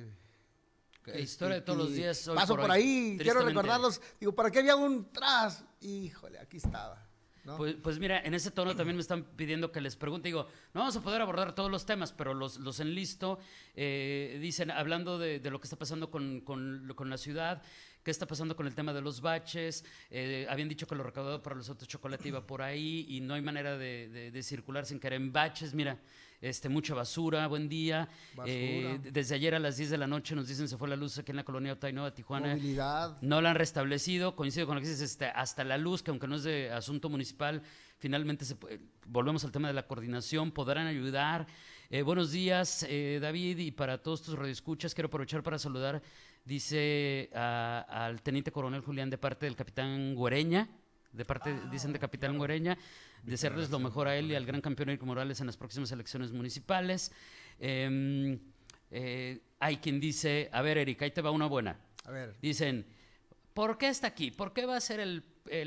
Este, 1.06 1.22
historia 1.22 1.54
de 1.54 1.62
todos 1.62 1.78
los 1.78 1.92
días. 1.92 2.28
paso 2.34 2.56
por, 2.56 2.70
ahí, 2.70 3.16
quiero 3.18 3.40
recordarlos. 3.40 4.00
Digo, 4.20 4.34
¿para 4.34 4.50
qué 4.50 4.58
había 4.58 4.76
un 4.76 5.10
tras? 5.10 5.64
Híjole, 5.80 6.38
aquí 6.38 6.58
estaba. 6.58 7.08
Pues, 7.56 7.76
pues, 7.82 7.98
mira, 7.98 8.20
en 8.20 8.34
ese 8.34 8.50
tono 8.50 8.76
también 8.76 8.96
me 8.96 9.00
están 9.00 9.24
pidiendo 9.24 9.72
que 9.72 9.80
les 9.80 9.96
pregunte. 9.96 10.28
Digo, 10.28 10.46
no 10.74 10.80
vamos 10.80 10.96
a 10.96 11.00
poder 11.00 11.22
abordar 11.22 11.54
todos 11.54 11.70
los 11.70 11.86
temas, 11.86 12.12
pero 12.12 12.34
los, 12.34 12.58
los 12.58 12.80
enlisto. 12.80 13.38
Eh, 13.74 14.38
dicen, 14.40 14.70
hablando 14.70 15.18
de, 15.18 15.40
lo 15.50 15.60
que 15.60 15.66
está 15.66 15.76
pasando 15.76 16.10
con, 16.10 16.40
con, 16.42 16.92
con, 16.94 17.08
la 17.08 17.16
ciudad, 17.16 17.62
qué 18.08 18.12
está 18.12 18.24
pasando 18.24 18.56
con 18.56 18.66
el 18.66 18.74
tema 18.74 18.94
de 18.94 19.02
los 19.02 19.20
baches. 19.20 19.84
Eh, 20.10 20.46
habían 20.48 20.66
dicho 20.66 20.86
que 20.86 20.94
lo 20.94 21.02
recaudado 21.02 21.42
para 21.42 21.54
los 21.54 21.68
autos 21.68 21.86
chocolate 21.86 22.28
iba 22.28 22.40
por 22.40 22.62
ahí 22.62 23.04
y 23.06 23.20
no 23.20 23.34
hay 23.34 23.42
manera 23.42 23.76
de, 23.76 24.40
circular 24.42 24.86
sin 24.86 24.98
caer 24.98 25.12
en 25.12 25.30
baches. 25.30 25.74
Mira, 25.74 25.98
Este, 26.40 26.70
mucha 26.70 26.94
basura, 26.94 27.46
buen 27.48 27.68
día. 27.68 28.08
Eh, 28.46 28.98
desde 29.12 29.34
ayer 29.34 29.54
a 29.56 29.58
las 29.58 29.76
10 29.76 29.90
de 29.90 29.98
la 29.98 30.06
noche 30.06 30.34
nos 30.34 30.48
dicen 30.48 30.68
se 30.68 30.78
fue 30.78 30.88
la 30.88 30.96
luz 30.96 31.18
aquí 31.18 31.32
en 31.32 31.36
la 31.36 31.44
colonia 31.44 31.74
Otainova, 31.74 32.14
Tijuana. 32.14 32.54
Movilidad. 32.54 33.20
No 33.20 33.42
la 33.42 33.50
han 33.50 33.56
restablecido. 33.56 34.34
Coincido 34.34 34.66
con 34.66 34.76
lo 34.76 34.80
que 34.80 34.88
dices, 34.88 35.02
este, 35.02 35.26
hasta 35.26 35.62
la 35.64 35.76
luz, 35.76 36.02
que 36.02 36.10
aunque 36.10 36.28
no 36.28 36.36
es 36.36 36.44
de 36.44 36.70
asunto 36.70 37.10
municipal, 37.10 37.60
finalmente 37.98 38.46
se 38.46 38.56
volvemos 39.06 39.44
al 39.44 39.52
tema 39.52 39.68
de 39.68 39.74
la 39.74 39.86
coordinación, 39.86 40.50
podrán 40.50 40.86
ayudar. 40.86 41.46
Eh, 41.90 42.02
buenos 42.02 42.32
días, 42.32 42.84
eh, 42.86 43.18
David, 43.20 43.58
y 43.58 43.70
para 43.70 43.96
todos 43.96 44.20
tus 44.20 44.38
radioescuchas, 44.38 44.94
quiero 44.94 45.06
aprovechar 45.06 45.42
para 45.42 45.58
saludar, 45.58 46.02
dice 46.44 47.30
al 47.34 48.22
teniente 48.22 48.50
coronel 48.50 48.80
Julián 48.80 49.10
de 49.10 49.18
parte 49.18 49.46
del 49.46 49.56
capitán 49.56 50.14
Guereña 50.16 50.68
de 51.12 51.24
parte, 51.24 51.50
ah, 51.50 51.68
dicen 51.70 51.92
de 51.92 51.98
Capitán 51.98 52.36
Moreña, 52.36 52.78
desearles 53.22 53.70
lo 53.70 53.78
mejor 53.78 54.08
a 54.08 54.16
él 54.16 54.30
y 54.30 54.34
al 54.34 54.46
gran 54.46 54.60
campeón 54.60 54.90
Eric 54.90 55.02
Morales 55.02 55.40
en 55.40 55.46
las 55.46 55.56
próximas 55.56 55.90
elecciones 55.92 56.32
municipales. 56.32 57.12
Em, 57.58 58.38
eh, 58.90 59.40
hay 59.58 59.78
quien 59.78 60.00
dice, 60.00 60.48
a 60.52 60.62
ver, 60.62 60.78
Eric, 60.78 61.02
ahí 61.02 61.10
te 61.10 61.22
va 61.22 61.30
una 61.30 61.46
buena. 61.46 61.76
A 62.04 62.10
ver. 62.10 62.36
Dicen, 62.40 62.86
¿por 63.54 63.78
qué 63.78 63.88
está 63.88 64.06
aquí? 64.06 64.30
¿Por 64.30 64.52
qué 64.52 64.66
va 64.66 64.76
a 64.76 64.80
ser 64.80 65.00
el, 65.00 65.24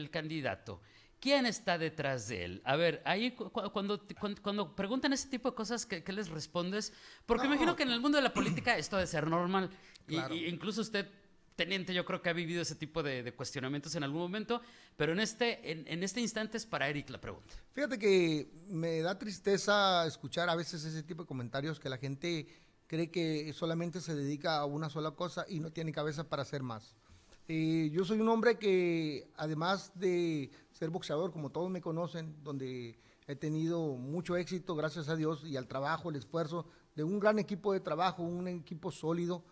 candidato? 0.09 0.81
¿Quién 1.19 1.45
está 1.45 1.77
detrás 1.77 2.29
de 2.29 2.45
él? 2.45 2.61
A 2.63 2.75
ver, 2.75 3.01
ahí 3.05 3.31
cuando, 3.31 4.01
cuando, 4.41 4.75
preguntan 4.75 5.13
ese 5.13 5.27
tipo 5.27 5.51
de 5.51 5.55
cosas, 5.55 5.85
¿qué, 5.85 6.03
les 6.11 6.29
respondes? 6.29 6.93
Porque 7.27 7.45
imagino 7.45 7.75
que 7.75 7.83
en 7.83 7.91
el 7.91 7.99
mundo 7.99 8.17
de 8.17 8.23
la 8.23 8.33
política 8.33 8.75
esto 8.77 8.95
debe 8.95 9.05
ser 9.05 9.27
normal. 9.27 9.69
Y, 10.07 10.45
incluso 10.45 10.81
usted 10.81 11.07
teniente 11.55 11.93
yo 11.93 12.05
creo 12.05 12.21
que 12.21 12.29
ha 12.29 12.33
vivido 12.33 12.61
ese 12.61 12.75
tipo 12.75 13.03
de, 13.03 13.33
cuestionamientos 13.33 13.93
en 13.95 14.03
algún 14.03 14.21
momento, 14.21 14.61
pero 14.97 15.11
en 15.11 15.19
este, 15.19 15.71
en, 15.71 16.03
este 16.03 16.21
instante 16.21 16.57
es 16.57 16.65
para 16.65 16.89
Eric 16.89 17.09
la 17.09 17.21
pregunta. 17.21 17.53
Fíjate 17.73 17.99
que 17.99 18.51
me 18.67 19.01
da 19.01 19.17
tristeza 19.19 20.05
escuchar 20.07 20.49
a 20.49 20.55
veces 20.55 20.83
ese 20.83 21.03
tipo 21.03 21.23
de 21.23 21.27
comentarios 21.27 21.79
que 21.79 21.89
la 21.89 21.97
gente 21.97 22.47
cree 22.87 23.11
que 23.11 23.53
solamente 23.53 24.01
se 24.01 24.15
dedica 24.15 24.57
a 24.57 24.65
una 24.65 24.89
sola 24.89 25.11
cosa 25.11 25.45
y 25.47 25.59
no 25.59 25.71
tiene 25.71 25.91
cabeza 25.91 26.27
para 26.27 26.41
hacer 26.41 26.63
más. 26.63 26.95
Eh, 27.47 27.89
yo 27.91 28.05
soy 28.05 28.19
un 28.21 28.29
hombre 28.29 28.57
que 28.57 29.29
además 29.35 29.91
de 29.95 30.51
ser 30.71 30.89
boxeador, 30.89 31.31
como 31.31 31.51
todos 31.51 31.69
me 31.69 31.81
conocen, 31.81 32.35
donde 32.43 32.97
he 33.27 33.35
tenido 33.35 33.95
mucho 33.97 34.35
éxito, 34.35 34.75
gracias 34.75 35.09
a 35.09 35.15
Dios, 35.15 35.43
y 35.45 35.57
al 35.57 35.67
trabajo, 35.67 36.09
el 36.09 36.15
esfuerzo 36.15 36.65
de 36.95 37.03
un 37.03 37.19
gran 37.19 37.39
equipo 37.39 37.73
de 37.73 37.79
trabajo, 37.79 38.23
un 38.23 38.47
equipo 38.47 38.91
sólido, 38.91 39.43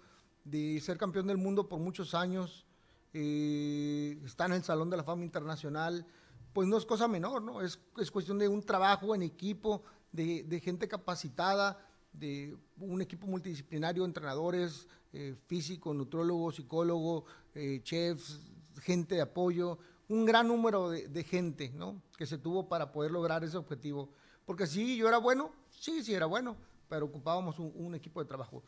de 0.50 0.80
ser 0.82 0.98
campeón 0.98 1.28
del 1.28 1.38
mundo 1.38 1.68
por 1.68 1.80
muchos 1.80 2.14
años, 2.14 2.66
eh, 3.14 4.20
está 4.26 4.46
en 4.46 4.54
el 4.54 4.64
Salón 4.64 4.90
de 4.90 4.98
la 4.98 5.04
Fama 5.04 5.24
Internacional, 5.24 6.06
pues 6.54 6.68
no 6.68 6.78
es 6.78 6.86
cosa 6.86 7.08
menor, 7.08 7.42
¿no? 7.42 7.62
Es, 7.62 7.80
es 7.98 8.12
cuestión 8.12 8.38
de 8.40 8.48
un 8.48 8.64
trabajo 8.64 9.14
en 9.14 9.22
equipo, 9.22 9.84
de, 10.12 10.62
gente 10.64 10.88
capacitada, 10.88 11.80
de 12.12 12.58
un 12.80 13.02
equipo 13.02 13.28
multidisciplinario, 13.28 14.04
entrenadores, 14.06 14.88
eh, 15.14 15.36
físico, 15.48 15.94
nutrólogo, 15.94 16.52
psicólogo, 16.52 17.26
eh, 17.54 17.82
chefs, 17.84 18.40
gente 18.82 19.16
de 19.16 19.22
apoyo, 19.22 19.78
un 20.08 20.26
gran 20.26 20.48
número 20.48 20.90
de, 20.90 21.24
gente, 21.24 21.70
¿no? 21.76 22.02
Que 22.18 22.26
se 22.26 22.40
tuvo 22.40 22.68
para 22.68 22.92
poder 22.92 23.12
lograr 23.12 23.44
ese 23.44 23.58
objetivo. 23.58 24.10
Porque 24.46 24.66
sí, 24.66 24.98
yo 24.98 25.08
era 25.08 25.20
bueno, 25.20 25.52
sí, 25.70 26.04
sí 26.04 26.16
era 26.16 26.26
bueno, 26.26 26.58
pero 26.88 27.06
ocupábamos 27.06 27.60
un 27.60 27.94
equipo 27.94 28.20
de 28.20 28.26
trabajo. 28.26 28.64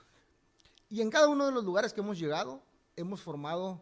Y 0.91 0.99
en 0.99 1.09
cada 1.09 1.29
uno 1.29 1.45
de 1.45 1.53
los 1.53 1.63
lugares 1.63 1.93
que 1.93 2.01
hemos 2.01 2.19
llegado, 2.19 2.61
hemos 2.97 3.21
formado 3.21 3.81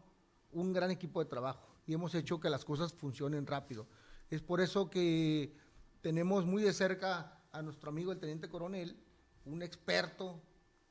un 0.51 0.71
gran 0.71 0.91
equipo 0.91 1.19
de 1.19 1.25
trabajo 1.25 1.67
y 1.87 1.95
hemos 1.95 2.13
hecho 2.13 2.39
que 2.39 2.51
las 2.51 2.63
cosas 2.63 2.93
funcionen 2.93 3.47
rápido. 3.47 3.87
Es 4.29 4.43
por 4.43 4.61
eso 4.61 4.91
que 4.91 5.55
tenemos 6.01 6.45
muy 6.45 6.61
de 6.61 6.71
cerca 6.71 7.41
a 7.51 7.63
nuestro 7.63 7.89
amigo 7.89 8.11
el 8.11 8.19
teniente 8.19 8.47
coronel, 8.47 8.95
un 9.45 9.63
experto, 9.63 10.39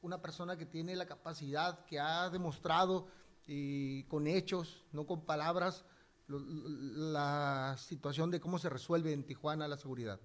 una 0.02 0.20
persona 0.20 0.56
que 0.56 0.66
tiene 0.66 0.96
la 0.96 1.06
capacidad, 1.06 1.84
que 1.84 2.00
ha 2.00 2.28
demostrado 2.30 3.06
y 3.46 4.02
con 4.08 4.26
hechos, 4.26 4.84
no 4.90 5.06
con 5.06 5.20
palabras, 5.20 5.84
la 6.26 7.76
situación 7.78 8.32
de 8.32 8.40
cómo 8.40 8.58
se 8.58 8.68
resuelve 8.68 9.12
en 9.12 9.22
Tijuana 9.22 9.68
la 9.68 9.76
seguridad. 9.76 10.18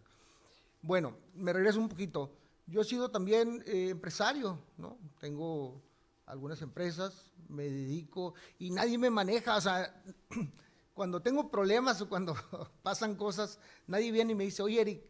Bueno, 0.82 1.18
me 1.36 1.54
regreso 1.54 1.80
un 1.80 1.88
poquito. 1.88 2.36
Yo 2.66 2.82
he 2.82 2.86
sido 2.86 3.12
también 3.12 3.64
eh, 3.66 3.90
empresario, 3.90 4.60
¿no? 4.78 4.98
Tengo 5.20 5.82
algunas 6.26 6.62
empresas, 6.62 7.32
me 7.50 7.64
dedico 7.64 8.34
y 8.58 8.72
nadie 8.72 8.98
me 8.98 9.10
maneja, 9.10 9.58
o 9.58 9.62
sea, 9.62 10.04
cuando 10.94 11.22
tengo 11.22 11.52
problemas 11.52 12.02
o 12.02 12.10
cuando 12.10 12.36
pasan 12.84 13.16
cosas, 13.16 13.60
nadie 13.88 14.12
viene 14.12 14.32
y 14.32 14.36
me 14.36 14.46
dice, 14.46 14.64
oye 14.64 14.82
Eric, 14.82 15.04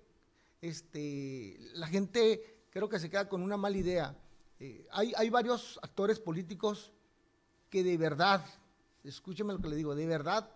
este, 0.61 1.57
la 1.73 1.87
gente 1.87 2.65
creo 2.69 2.89
que 2.89 2.99
se 2.99 3.09
queda 3.09 3.29
con 3.29 3.41
una 3.41 3.57
mala 3.57 3.77
idea. 3.77 4.17
Eh, 4.59 4.87
hay, 4.91 5.13
hay 5.15 5.29
varios 5.29 5.79
actores 5.83 6.19
políticos 6.19 6.91
que 7.69 7.83
de 7.83 7.97
verdad, 7.97 8.45
escúcheme 9.03 9.53
lo 9.53 9.59
que 9.59 9.67
le 9.67 9.75
digo, 9.75 9.95
de 9.95 10.07
verdad 10.07 10.49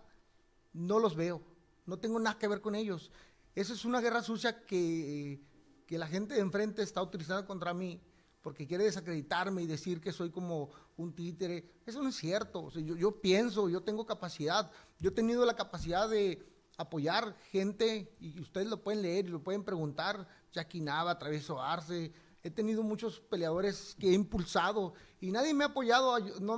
no 0.72 0.98
los 0.98 1.16
veo, 1.16 1.42
no 1.86 1.98
tengo 1.98 2.18
nada 2.18 2.38
que 2.38 2.48
ver 2.48 2.60
con 2.60 2.74
ellos. 2.74 3.10
Esa 3.54 3.72
es 3.72 3.84
una 3.84 4.00
guerra 4.00 4.22
sucia 4.22 4.64
que 4.64 5.40
que 5.88 5.96
la 5.96 6.06
gente 6.06 6.34
de 6.34 6.40
enfrente 6.40 6.82
está 6.82 7.02
utilizando 7.02 7.46
contra 7.46 7.72
mí 7.72 7.98
porque 8.42 8.66
quiere 8.66 8.84
desacreditarme 8.84 9.62
y 9.62 9.66
decir 9.66 10.02
que 10.02 10.12
soy 10.12 10.30
como 10.30 10.68
un 10.98 11.14
títere. 11.14 11.80
Eso 11.86 12.02
no 12.02 12.10
es 12.10 12.16
cierto. 12.16 12.70
yo, 12.70 13.20
pienso, 13.20 13.70
yo 13.70 13.82
tengo 13.82 14.04
capacidad. 14.04 14.70
Yo 14.98 15.08
he 15.08 15.12
tenido 15.14 15.46
la 15.46 15.56
capacidad 15.56 16.06
de 16.08 16.46
apoyar 16.76 17.34
gente, 17.50 18.14
y 18.20 18.38
ustedes 18.38 18.68
lo 18.68 18.82
pueden 18.82 19.00
leer 19.00 19.24
y 19.24 19.30
lo 19.30 19.42
pueden 19.42 19.64
preguntar, 19.64 20.28
Jackie 20.52 20.82
Nava, 20.82 21.18
Travieso 21.18 21.60
Arce, 21.60 22.12
he 22.42 22.50
tenido 22.50 22.82
muchos 22.82 23.18
peleadores 23.18 23.96
que 23.98 24.10
he 24.10 24.12
impulsado 24.12 24.92
y 25.20 25.30
nadie 25.30 25.54
me 25.54 25.64
ha 25.64 25.68
apoyado, 25.68 26.16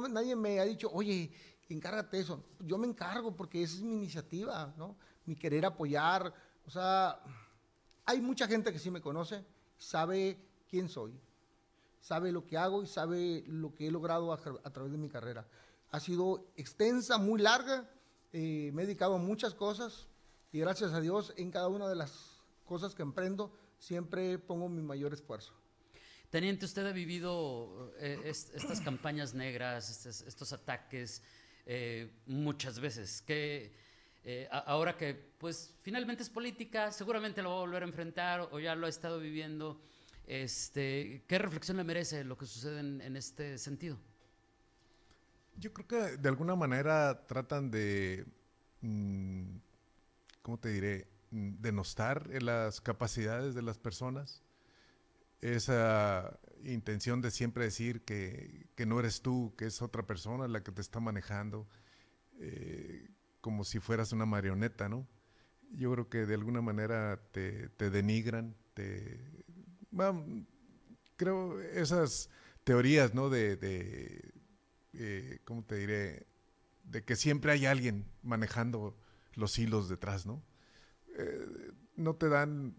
nadie 0.08 0.34
me 0.34 0.58
ha 0.58 0.64
dicho, 0.64 0.90
oye, 0.92 1.32
encárgate 1.68 2.18
eso. 2.18 2.44
Yo 2.58 2.78
me 2.78 2.88
encargo 2.88 3.34
porque 3.34 3.62
esa 3.62 3.76
es 3.76 3.82
mi 3.82 3.94
iniciativa, 3.94 4.74
¿no? 4.76 4.96
Mi 5.24 5.36
querer 5.36 5.64
apoyar, 5.64 6.34
o 6.66 6.70
sea, 6.70 7.20
hay 8.10 8.20
mucha 8.20 8.48
gente 8.48 8.72
que 8.72 8.80
sí 8.80 8.90
me 8.90 9.00
conoce, 9.00 9.44
sabe 9.78 10.36
quién 10.68 10.88
soy, 10.88 11.12
sabe 12.00 12.32
lo 12.32 12.44
que 12.44 12.58
hago 12.58 12.82
y 12.82 12.86
sabe 12.88 13.44
lo 13.46 13.72
que 13.72 13.86
he 13.86 13.90
logrado 13.90 14.32
a, 14.32 14.38
través 14.72 14.90
de 14.90 14.98
mi 14.98 15.08
carrera. 15.08 15.46
Ha 15.92 16.00
sido 16.00 16.50
extensa, 16.56 17.18
muy 17.18 17.40
larga, 17.40 17.88
eh, 18.32 18.70
me 18.74 18.82
he 18.82 18.86
dedicado 18.86 19.14
a 19.14 19.18
muchas 19.18 19.54
cosas 19.54 20.08
y 20.50 20.58
gracias 20.58 20.92
a 20.92 21.00
Dios 21.00 21.32
en 21.36 21.52
cada 21.52 21.68
una 21.68 21.88
de 21.88 21.94
las 21.94 22.42
cosas 22.64 22.96
que 22.96 23.02
emprendo 23.02 23.52
siempre 23.78 24.38
pongo 24.40 24.68
mi 24.68 24.82
mayor 24.82 25.14
esfuerzo. 25.14 25.52
Teniente, 26.30 26.64
usted 26.64 26.86
ha 26.86 26.92
vivido 26.92 27.92
eh, 27.98 28.22
estas 28.24 28.80
campañas 28.80 29.34
negras, 29.34 30.04
estos, 30.26 30.52
ataques 30.52 31.22
eh, 31.64 32.12
muchas 32.26 32.80
veces. 32.80 33.22
¿Qué, 33.22 33.72
eh, 34.22 34.48
ahora 34.50 34.96
que 34.96 35.14
pues 35.38 35.74
finalmente 35.82 36.22
es 36.22 36.30
política, 36.30 36.92
seguramente 36.92 37.42
lo 37.42 37.50
va 37.50 37.56
a 37.56 37.60
volver 37.60 37.82
a 37.82 37.86
enfrentar 37.86 38.48
o 38.52 38.60
ya 38.60 38.74
lo 38.74 38.86
ha 38.86 38.90
estado 38.90 39.18
viviendo. 39.18 39.80
Este, 40.26 41.24
¿Qué 41.26 41.38
reflexión 41.38 41.78
le 41.78 41.84
merece 41.84 42.22
lo 42.24 42.36
que 42.36 42.46
sucede 42.46 42.80
en, 42.80 43.16
este 43.16 43.58
sentido? 43.58 43.98
Yo 45.56 45.72
creo 45.72 45.86
que 45.88 46.16
de 46.18 46.28
alguna 46.28 46.54
manera 46.54 47.26
tratan 47.26 47.70
de, 47.70 48.26
mm, 48.82 49.56
¿cómo 50.42 50.58
te 50.58 50.68
diré?, 50.68 51.08
mm, 51.30 51.54
denostar 51.60 52.28
las 52.42 52.80
capacidades 52.80 53.54
de 53.54 53.62
las 53.62 53.78
personas. 53.78 54.42
Esa 55.40 56.38
intención 56.64 57.22
de 57.22 57.30
siempre 57.30 57.64
decir 57.64 58.02
que, 58.04 58.68
no 58.86 59.00
eres 59.00 59.22
tú, 59.22 59.54
que 59.56 59.66
es 59.66 59.82
otra 59.82 60.06
persona 60.06 60.46
la 60.46 60.62
que 60.62 60.72
te 60.72 60.80
está 60.80 61.00
manejando. 61.00 61.66
Eh, 62.38 63.08
como 63.40 63.64
si 63.64 63.80
fueras 63.80 64.12
una 64.12 64.26
marioneta, 64.26 64.88
¿no? 64.88 65.06
Yo 65.72 65.92
creo 65.92 66.08
que 66.08 66.26
de 66.26 66.34
alguna 66.34 66.60
manera 66.60 67.20
te, 67.32 67.68
denigran, 67.78 68.56
te... 68.74 69.44
creo 71.16 71.60
esas 71.60 72.28
teorías, 72.64 73.14
¿no? 73.14 73.30
De, 73.30 73.56
de 73.56 74.32
eh, 74.94 75.38
¿cómo 75.44 75.64
te 75.64 75.76
diré? 75.76 76.26
De 76.84 77.04
que 77.04 77.16
siempre 77.16 77.52
hay 77.52 77.66
alguien 77.66 78.06
manejando 78.22 78.96
los 79.34 79.58
hilos 79.58 79.88
detrás, 79.88 80.26
¿no? 80.26 80.42
Eh, 81.16 81.72
no 81.96 82.16
te 82.16 82.28
dan 82.28 82.74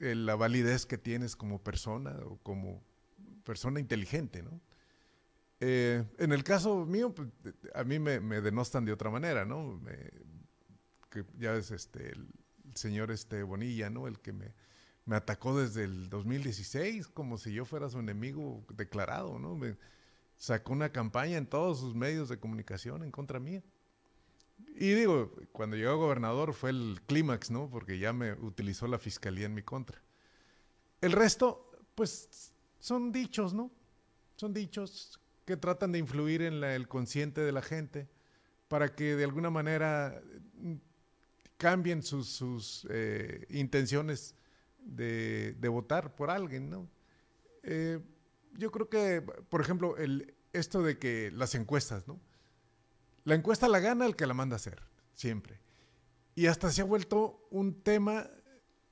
eh, 0.00 0.14
la 0.14 0.36
validez 0.36 0.86
que 0.86 0.98
tienes 0.98 1.36
como 1.36 1.62
persona 1.62 2.16
o 2.24 2.38
como 2.38 2.84
persona 3.44 3.80
inteligente, 3.80 4.42
¿no? 4.42 4.60
Eh, 5.60 6.04
en 6.18 6.32
el 6.32 6.44
caso 6.44 6.86
mío, 6.86 7.12
pues, 7.14 7.28
a 7.74 7.84
mí 7.84 7.98
me, 7.98 8.20
denostan 8.40 8.84
de 8.84 8.92
otra 8.92 9.10
manera, 9.10 9.44
¿no? 9.44 9.80
que 11.10 11.24
ya 11.38 11.54
es 11.54 11.70
este, 11.70 12.12
el, 12.12 12.28
señor 12.74 13.10
este 13.10 13.42
Bonilla, 13.42 13.90
¿no? 13.90 14.06
El 14.06 14.20
que 14.20 14.32
me, 14.32 14.52
atacó 15.10 15.58
desde 15.58 15.84
el 15.84 16.10
2016 16.10 17.08
como 17.08 17.38
si 17.38 17.52
yo 17.52 17.64
fuera 17.64 17.88
su 17.88 17.98
enemigo 17.98 18.62
declarado, 18.74 19.38
¿no? 19.38 19.58
Sacó 20.36 20.74
una 20.74 20.92
campaña 20.92 21.38
en 21.38 21.46
todos 21.46 21.80
sus 21.80 21.94
medios 21.94 22.28
de 22.28 22.38
comunicación 22.38 23.02
en 23.02 23.10
contra 23.10 23.40
mía. 23.40 23.62
Y 24.76 24.90
digo, 24.92 25.32
cuando 25.52 25.76
llegó 25.76 25.96
gobernador 25.96 26.52
fue 26.52 26.70
el 26.70 27.00
clímax, 27.06 27.50
¿no? 27.50 27.68
Porque 27.70 27.98
ya 27.98 28.12
me 28.12 28.34
utilizó 28.34 28.86
la 28.86 28.98
fiscalía 28.98 29.46
en 29.46 29.54
mi 29.54 29.62
contra. 29.62 30.00
El 31.00 31.12
resto, 31.12 31.70
pues 31.94 32.52
son 32.78 33.10
dichos, 33.10 33.54
¿no? 33.54 33.70
Son 34.36 34.52
dichos 34.52 35.18
que 35.48 35.56
tratan 35.56 35.92
de 35.92 35.98
influir 35.98 36.42
en 36.42 36.62
el 36.62 36.88
consciente 36.88 37.40
de 37.40 37.52
la 37.52 37.62
gente 37.62 38.06
para 38.68 38.94
que 38.94 39.16
de 39.16 39.24
alguna 39.24 39.48
manera 39.48 40.20
mm, 40.60 40.74
cambien 41.56 42.02
sus, 42.02 42.86
eh, 42.90 43.46
intenciones 43.48 44.34
de, 44.78 45.56
votar 45.70 46.14
por 46.14 46.28
alguien, 46.28 46.68
¿no? 46.68 46.86
Eh, 47.62 47.98
yo 48.58 48.70
creo 48.70 48.90
que, 48.90 49.22
por 49.22 49.62
ejemplo, 49.62 49.96
el, 49.96 50.34
esto 50.52 50.82
de 50.82 50.98
que 50.98 51.30
las 51.30 51.54
encuestas, 51.54 52.06
¿no? 52.06 52.20
La 53.24 53.34
encuesta 53.34 53.68
la 53.68 53.80
gana 53.80 54.04
el 54.04 54.16
que 54.16 54.26
la 54.26 54.34
manda 54.34 54.56
a 54.56 54.58
hacer, 54.58 54.82
siempre. 55.14 55.60
Y 56.34 56.44
hasta 56.44 56.70
se 56.70 56.82
ha 56.82 56.84
vuelto 56.84 57.48
un 57.48 57.82
tema, 57.82 58.28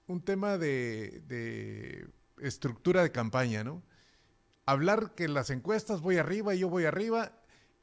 un 0.06 0.22
tema 0.22 0.56
de 0.56 2.08
estructura 2.40 3.02
de 3.02 3.12
campaña, 3.12 3.62
¿no? 3.62 3.82
Hablar 4.66 5.14
que 5.14 5.28
las 5.28 5.50
encuestas 5.50 6.00
voy 6.00 6.18
arriba 6.18 6.54
y 6.54 6.58
yo 6.58 6.68
voy 6.68 6.84
arriba 6.84 7.32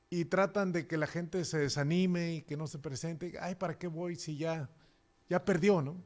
y 0.10 0.26
tratan 0.26 0.72
de 0.72 0.86
que 0.86 0.98
la 0.98 1.08
gente 1.08 1.44
se 1.46 1.58
desanime 1.58 2.36
y 2.36 2.42
que 2.44 2.58
no 2.58 2.68
se 2.68 2.78
presente. 2.78 3.34
Ay, 3.40 3.56
¿para 3.56 3.78
qué 3.80 3.88
voy 3.88 4.16
si 4.16 4.38
ya, 4.38 4.70
ya 5.30 5.44
perdió, 5.44 5.82
no? 5.82 6.04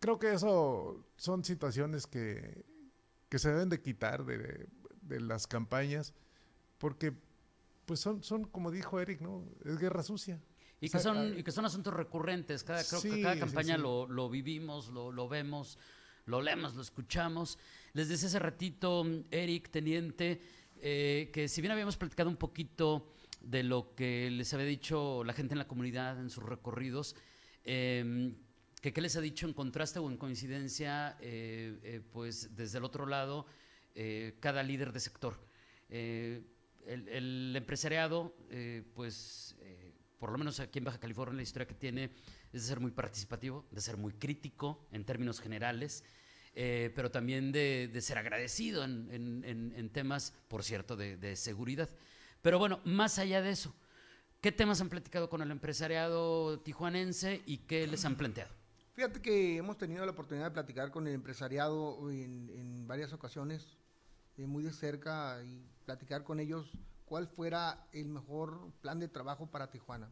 Creo 0.00 0.18
que 0.18 0.32
eso 0.32 1.04
son 1.16 1.44
situaciones 1.44 2.06
que, 2.06 2.64
que 3.28 3.38
se 3.38 3.50
deben 3.50 3.68
de 3.68 3.80
quitar 3.80 4.24
de, 4.24 4.68
de 5.02 5.20
las 5.20 5.46
campañas 5.46 6.14
porque 6.78 7.12
pues 7.84 8.00
son, 8.00 8.22
son, 8.22 8.44
como 8.44 8.70
dijo 8.70 8.98
Eric, 9.00 9.20
¿no? 9.20 9.44
Es 9.64 9.78
guerra 9.78 10.02
sucia. 10.02 10.40
Y 10.80 10.88
que, 10.88 10.96
O 10.96 11.00
sea, 11.00 11.14
son, 11.14 11.38
y 11.38 11.42
que 11.44 11.52
son 11.52 11.64
asuntos 11.64 11.94
recurrentes. 11.94 12.64
Cada, 12.64 12.82
creo 12.82 13.00
que 13.00 13.22
cada 13.22 13.34
sí, 13.34 13.40
campaña 13.40 13.76
sí. 13.76 13.82
Lo, 13.82 14.08
lo 14.08 14.28
vivimos, 14.28 14.88
lo, 14.88 15.12
lo 15.12 15.28
vemos, 15.28 15.78
lo 16.26 16.40
leemos, 16.40 16.74
lo 16.74 16.82
escuchamos. 16.82 17.58
Les 17.94 18.08
decía 18.08 18.28
hace 18.28 18.38
ratito, 18.38 19.04
Eric, 19.30 19.70
Teniente, 19.70 20.40
eh, 20.80 21.30
que 21.32 21.48
si 21.48 21.60
bien 21.60 21.72
habíamos 21.72 21.96
platicado 21.96 22.30
un 22.30 22.36
poquito 22.36 23.12
de 23.42 23.62
lo 23.62 23.94
que 23.94 24.30
les 24.30 24.52
había 24.54 24.66
dicho 24.66 25.24
la 25.24 25.32
gente 25.32 25.54
en 25.54 25.58
la 25.58 25.66
comunidad 25.66 26.18
en 26.18 26.30
sus 26.30 26.44
recorridos, 26.44 27.16
eh, 27.64 28.34
que 28.80 28.92
qué 28.92 29.00
les 29.00 29.16
ha 29.16 29.20
dicho 29.20 29.46
en 29.46 29.52
contraste 29.52 29.98
o 29.98 30.10
en 30.10 30.16
coincidencia, 30.16 31.16
eh, 31.20 31.78
eh, 31.82 32.00
pues 32.12 32.56
desde 32.56 32.78
el 32.78 32.84
otro 32.84 33.06
lado, 33.06 33.46
cada 34.40 34.62
líder 34.62 34.90
de 34.90 35.00
sector. 35.00 35.38
El, 35.90 37.54
empresariado, 37.54 38.34
pues, 38.94 39.54
por 40.18 40.32
lo 40.32 40.38
menos 40.38 40.60
aquí 40.60 40.78
en 40.78 40.86
Baja 40.86 40.98
California, 40.98 41.36
la 41.36 41.42
historia 41.42 41.68
que 41.68 41.74
tiene 41.74 42.04
es 42.54 42.62
de 42.62 42.68
ser 42.68 42.80
muy 42.80 42.90
participativo, 42.90 43.66
de 43.70 43.82
ser 43.82 43.98
muy 43.98 44.14
crítico 44.14 44.88
en 44.92 45.04
términos 45.04 45.40
generales, 45.40 46.04
eh, 46.54 46.92
pero 46.94 47.10
también 47.10 47.52
de, 47.52 47.88
de 47.92 48.00
ser 48.00 48.18
agradecido 48.18 48.84
en, 48.84 49.08
en- 49.10 49.44
en- 49.44 49.72
en 49.76 49.90
temas, 49.90 50.34
por 50.48 50.62
cierto, 50.64 50.96
de, 50.96 51.16
de 51.16 51.36
seguridad. 51.36 51.88
Pero 52.42 52.58
bueno, 52.58 52.80
más 52.84 53.18
allá 53.18 53.40
de 53.40 53.50
eso, 53.50 53.74
¿qué 54.40 54.52
temas 54.52 54.80
han 54.80 54.88
platicado 54.88 55.30
con 55.30 55.42
el 55.42 55.50
empresariado 55.50 56.58
tijuanense 56.60 57.42
y 57.46 57.58
qué 57.58 57.86
les 57.86 58.04
han 58.04 58.16
planteado? 58.16 58.50
Fíjate 58.94 59.22
que 59.22 59.56
hemos 59.56 59.78
tenido 59.78 60.04
la 60.04 60.12
oportunidad 60.12 60.46
de 60.46 60.50
platicar 60.50 60.90
con 60.90 61.06
el 61.06 61.14
empresariado 61.14 62.10
en, 62.10 62.86
varias 62.86 63.12
ocasiones, 63.14 63.78
eh, 64.36 64.46
muy 64.46 64.62
de 64.64 64.72
cerca, 64.72 65.42
y 65.42 65.64
platicar 65.86 66.24
con 66.24 66.40
ellos 66.40 66.70
cuál 67.06 67.26
fuera 67.26 67.86
el 67.92 68.08
mejor 68.08 68.70
plan 68.82 68.98
de 68.98 69.08
trabajo 69.08 69.46
para 69.46 69.70
Tijuana. 69.70 70.10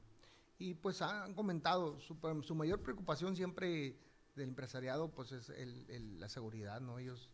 Y 0.59 0.75
pues 0.75 1.03
han 1.03 1.35
comentado, 1.35 1.99
su, 2.01 2.17
su 2.43 2.55
mayor 2.55 2.81
preocupación 2.83 3.37
siempre 3.37 3.97
del 4.41 4.49
empresariado 4.49 5.09
pues 5.09 5.33
es 5.33 5.51
el- 5.51 6.19
la 6.19 6.29
seguridad, 6.29 6.81
¿no? 6.81 6.99
Ellos, 6.99 7.31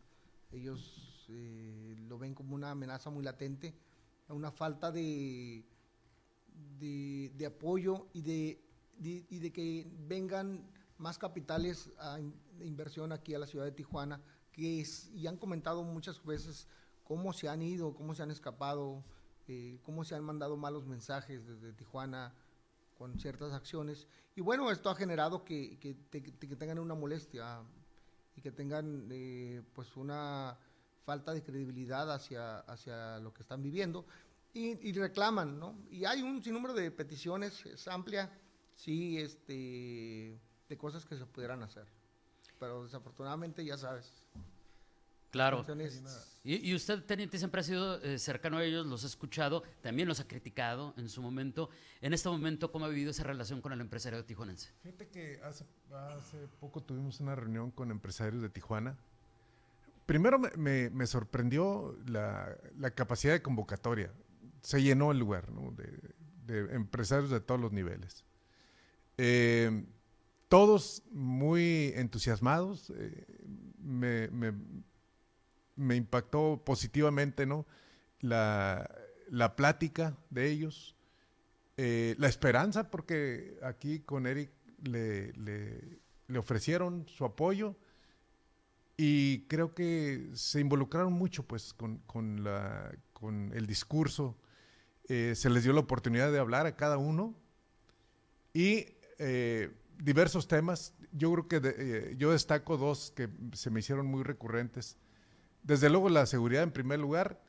ellos 0.51 1.25
eh, 1.29 1.95
lo 2.07 2.17
ven 2.17 2.33
como 2.35 2.55
una 2.55 2.71
amenaza 2.71 3.09
muy 3.09 3.23
latente, 3.23 3.73
una 4.29 4.51
falta 4.51 4.91
de, 4.91 5.63
de, 6.79 7.45
apoyo 7.45 8.07
y 8.13 8.21
de, 8.21 8.61
y 8.99 9.39
de 9.39 9.51
que 9.51 9.87
vengan 10.07 10.69
más 10.97 11.17
capitales 11.17 11.89
a 11.99 12.19
de 12.57 12.65
inversión 12.65 13.11
aquí 13.11 13.33
a 13.35 13.39
la 13.39 13.45
ciudad 13.47 13.65
de 13.65 13.71
Tijuana, 13.71 14.19
que 14.51 14.83
y 15.15 15.27
han 15.27 15.37
comentado 15.37 15.83
muchas 15.83 16.23
veces 16.25 16.67
cómo 17.03 17.31
se 17.31 17.47
han 17.47 17.61
ido, 17.61 17.93
cómo 17.93 18.15
se 18.15 18.23
han 18.23 18.31
escapado, 18.31 19.03
eh, 19.47 19.79
cómo 19.83 20.03
se 20.03 20.15
han 20.15 20.23
mandado 20.23 20.57
malos 20.57 20.85
mensajes 20.85 21.45
desde 21.45 21.71
Tijuana 21.73 22.33
con 22.97 23.19
ciertas 23.19 23.53
acciones. 23.53 24.07
Y 24.35 24.41
bueno, 24.41 24.71
esto 24.71 24.89
ha 24.89 24.95
generado 24.95 25.43
que, 25.43 25.77
que, 25.79 25.93
te- 25.93 26.21
que 26.23 26.55
tengan 26.55 26.79
una 26.79 26.95
molestia 26.95 27.61
y 28.35 28.41
que 28.41 28.51
tengan 28.51 29.07
eh, 29.11 29.61
pues 29.73 29.95
una 29.97 30.57
falta 31.05 31.33
de 31.33 31.43
credibilidad 31.43 32.11
hacia, 32.11 32.59
hacia 32.59 33.19
lo 33.19 33.33
que 33.33 33.41
están 33.43 33.61
viviendo 33.63 34.05
y, 34.53 34.89
y 34.89 34.93
reclaman, 34.93 35.59
¿no? 35.59 35.75
Y 35.89 36.05
hay 36.05 36.21
un 36.21 36.43
sinnúmero 36.43 36.73
de 36.73 36.91
peticiones, 36.91 37.65
es 37.65 37.87
amplia, 37.87 38.29
sí, 38.75 39.17
este, 39.19 40.39
de 40.67 40.77
cosas 40.77 41.05
que 41.05 41.15
se 41.17 41.25
pudieran 41.25 41.63
hacer. 41.63 41.85
Pero 42.59 42.83
desafortunadamente, 42.83 43.63
ya 43.63 43.77
sabes. 43.77 44.11
Claro. 45.31 45.65
Y, 46.43 46.69
y 46.71 46.73
usted, 46.75 47.03
teniente, 47.03 47.37
siempre 47.37 47.59
ha 47.59 47.63
sido 47.63 48.01
eh, 48.01 48.17
cercano 48.17 48.57
a 48.57 48.63
ellos, 48.63 48.85
los 48.85 49.03
ha 49.03 49.07
escuchado, 49.07 49.63
también 49.81 50.07
los 50.07 50.19
ha 50.21 50.27
criticado 50.27 50.93
en 50.97 51.09
su 51.09 51.21
momento. 51.21 51.69
En 52.01 52.13
este 52.13 52.29
momento, 52.29 52.71
¿cómo 52.71 52.85
ha 52.85 52.87
vivido 52.89 53.11
esa 53.11 53.23
relación 53.23 53.59
con 53.61 53.73
el 53.73 53.81
empresario 53.81 54.23
tijuanense? 54.23 54.69
Fíjate 54.81 55.09
que 55.09 55.41
hace, 55.43 55.65
hace 55.93 56.47
poco 56.61 56.81
tuvimos 56.81 57.19
una 57.19 57.35
reunión 57.35 57.71
con 57.71 57.91
empresarios 57.91 58.41
de 58.41 58.49
Tijuana. 58.49 58.97
Primero 60.05 60.39
me, 60.39 60.49
me- 60.55 60.89
me 60.89 61.05
sorprendió 61.05 61.97
la, 62.07 62.55
la 62.79 62.91
capacidad 62.91 63.33
de 63.33 63.41
convocatoria. 63.41 64.09
Se 64.61 64.81
llenó 64.81 65.11
el 65.11 65.19
lugar 65.19 65.51
¿no? 65.51 65.71
de, 65.71 65.99
de 66.45 66.73
empresarios 66.73 67.29
de 67.29 67.41
todos 67.41 67.59
los 67.59 67.73
niveles. 67.73 68.23
Eh, 69.17 69.85
todos 70.47 71.03
muy 71.11 71.91
entusiasmados. 71.95 72.89
eh, 72.95 73.25
me, 73.79 74.29
me- 74.29 74.53
me 75.77 75.95
impactó 75.95 76.61
positivamente 76.65 77.45
¿no? 77.45 77.65
la, 78.19 78.89
la 79.29 79.55
plática 79.55 80.17
de 80.29 80.49
ellos. 80.49 80.95
Eh, 81.77 82.15
la 82.17 82.27
esperanza, 82.27 82.89
porque 82.89 83.59
aquí 83.63 83.99
con 83.99 84.25
Eric 84.27 84.49
le, 84.83 85.31
le- 85.33 85.99
ofrecieron 86.39 87.07
su 87.07 87.23
apoyo 87.23 87.75
y 88.97 89.41
creo 89.47 89.73
que 89.75 90.29
se 90.33 90.59
involucraron 90.59 91.13
mucho 91.13 91.43
pues 91.43 91.73
con, 91.73 91.99
con 91.99 92.43
la, 92.43 92.91
con 93.13 93.51
el 93.53 93.67
discurso. 93.67 94.35
Eh, 95.07 95.33
se 95.35 95.49
les 95.49 95.63
dio 95.63 95.71
la 95.73 95.79
oportunidad 95.81 96.31
de 96.31 96.39
hablar 96.39 96.65
a 96.65 96.75
cada 96.75 96.97
uno 96.97 97.35
y 98.53 98.87
eh, 99.19 99.71
diversos 99.99 100.47
temas. 100.47 100.93
Yo 101.11 101.31
creo 101.31 101.47
que 101.47 102.15
yo 102.17 102.31
destaco 102.31 102.77
dos 102.77 103.11
que 103.15 103.29
se 103.53 103.69
me 103.69 103.79
hicieron 103.79 104.07
muy 104.07 104.23
recurrentes. 104.23 104.97
Desde 105.67 105.89
luego 105.89 106.09
la 106.09 106.25
seguridad 106.25 106.63
en 106.63 106.71
primer 106.71 106.99
lugar 106.99 107.41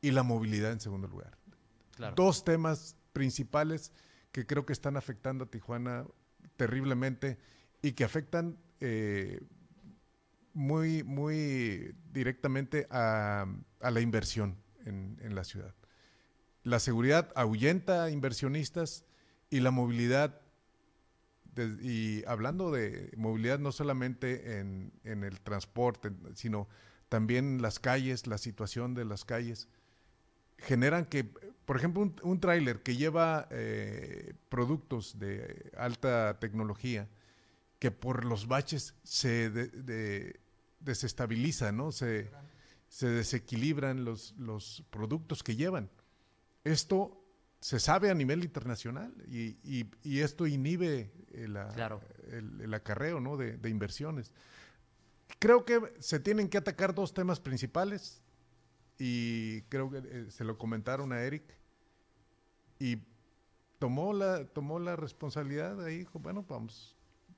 y 0.00 0.10
la 0.10 0.22
movilidad 0.22 0.72
en 0.72 0.80
segundo 0.80 1.06
lugar 1.06 1.36
Claro. 1.96 2.14
dos 2.16 2.44
temas 2.44 2.96
principales 3.12 3.92
que 4.32 4.46
creo 4.46 4.64
que 4.64 4.72
están 4.72 4.96
afectando 4.96 5.44
a 5.44 5.50
Tijuana 5.50 6.06
terriblemente 6.56 7.38
y 7.82 7.92
que 7.92 8.04
afectan 8.04 8.56
eh, 8.80 9.40
muy, 10.54 11.02
muy 11.02 11.94
directamente 12.12 12.86
a, 12.90 13.46
a 13.80 13.90
la 13.90 14.00
inversión 14.00 14.56
en, 14.86 15.18
en 15.20 15.34
la 15.34 15.44
ciudad. 15.44 15.74
La 16.62 16.78
seguridad 16.78 17.32
ahuyenta 17.34 18.04
a 18.04 18.10
inversionistas 18.10 19.04
y 19.50 19.60
la 19.60 19.70
movilidad, 19.70 20.40
de- 21.54 21.78
y 21.82 22.24
hablando 22.26 22.70
de 22.70 23.12
movilidad 23.16 23.58
no 23.58 23.72
solamente 23.72 24.58
en, 24.58 24.92
en 25.04 25.24
el 25.24 25.40
transporte, 25.40 26.10
sino 26.34 26.68
también 27.08 27.62
las 27.62 27.78
calles, 27.78 28.26
la 28.26 28.38
situación 28.38 28.94
de 28.94 29.04
las 29.04 29.24
calles, 29.24 29.68
generan 30.58 31.04
que, 31.06 31.24
por 31.64 31.76
ejemplo, 31.76 32.02
un, 32.02 32.16
un 32.22 32.40
tráiler 32.40 32.82
que 32.82 32.96
lleva 32.96 33.46
eh, 33.50 34.34
productos 34.48 35.18
de 35.18 35.70
alta 35.76 36.38
tecnología, 36.40 37.08
que 37.78 37.90
por 37.90 38.24
los 38.24 38.48
baches 38.48 38.94
se 39.04 39.50
de- 39.50 39.68
de- 39.68 40.40
desestabiliza, 40.80 41.70
¿no? 41.72 41.92
Se, 41.92 42.30
se 42.88 43.08
desequilibran 43.08 44.04
los, 44.04 44.34
los 44.38 44.82
productos 44.90 45.42
que 45.42 45.54
llevan. 45.56 45.88
Esto 46.64 47.24
se 47.60 47.78
sabe 47.80 48.10
a 48.10 48.14
nivel 48.14 48.42
internacional 48.44 49.12
y, 49.28 49.56
y- 49.64 49.90
y 50.02 50.20
esto 50.20 50.46
inhibe 50.46 51.10
Claro. 51.74 52.00
el- 52.32 52.60
el 52.62 52.74
acarreo 52.74 53.20
¿no? 53.20 53.36
de, 53.36 53.56
de 53.58 53.70
inversiones. 53.70 54.32
Creo 55.38 55.64
que 55.64 55.80
se 56.00 56.20
tienen 56.20 56.48
que 56.48 56.58
atacar 56.58 56.94
dos 56.94 57.14
temas 57.14 57.40
principales 57.40 58.22
y 58.98 59.62
creo 59.62 59.90
que 59.90 59.98
eh, 59.98 60.26
se 60.30 60.44
lo 60.44 60.58
comentaron 60.58 61.12
a 61.12 61.22
Eric 61.22 61.44
y 62.78 62.98
tomó 63.78 64.12
la, 64.12 64.44
tomó 64.46 64.78
la 64.78 64.96
responsabilidad 64.96 65.84
ahí, 65.84 65.98
dijo, 65.98 66.18
bueno, 66.18 66.44
vamos, 66.48 66.96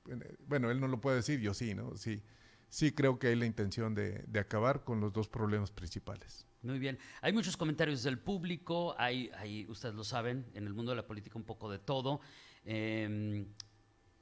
eh, 0.09 0.35
bueno, 0.47 0.71
él 0.71 0.79
no 0.79 0.87
lo 0.87 0.99
puede 0.99 1.17
decir, 1.17 1.39
yo 1.39 1.53
sí, 1.53 1.75
¿no? 1.75 1.95
Sí, 1.97 2.23
sí 2.69 2.91
creo 2.91 3.19
que 3.19 3.27
hay 3.27 3.35
la 3.35 3.45
intención 3.45 3.93
de, 3.93 4.23
de 4.27 4.39
acabar 4.39 4.83
con 4.83 4.99
los 4.99 5.13
dos 5.13 5.27
problemas 5.27 5.71
principales. 5.71 6.47
Muy 6.63 6.79
bien. 6.79 6.99
Hay 7.21 7.33
muchos 7.33 7.57
comentarios 7.57 8.03
del 8.03 8.19
público, 8.19 8.95
hay, 8.97 9.31
hay, 9.35 9.67
ustedes 9.67 9.95
lo 9.95 10.03
saben, 10.03 10.45
en 10.53 10.67
el 10.67 10.73
mundo 10.73 10.91
de 10.91 10.95
la 10.95 11.07
política 11.07 11.37
un 11.37 11.45
poco 11.45 11.69
de 11.71 11.79
todo. 11.79 12.21
Eh, 12.65 13.45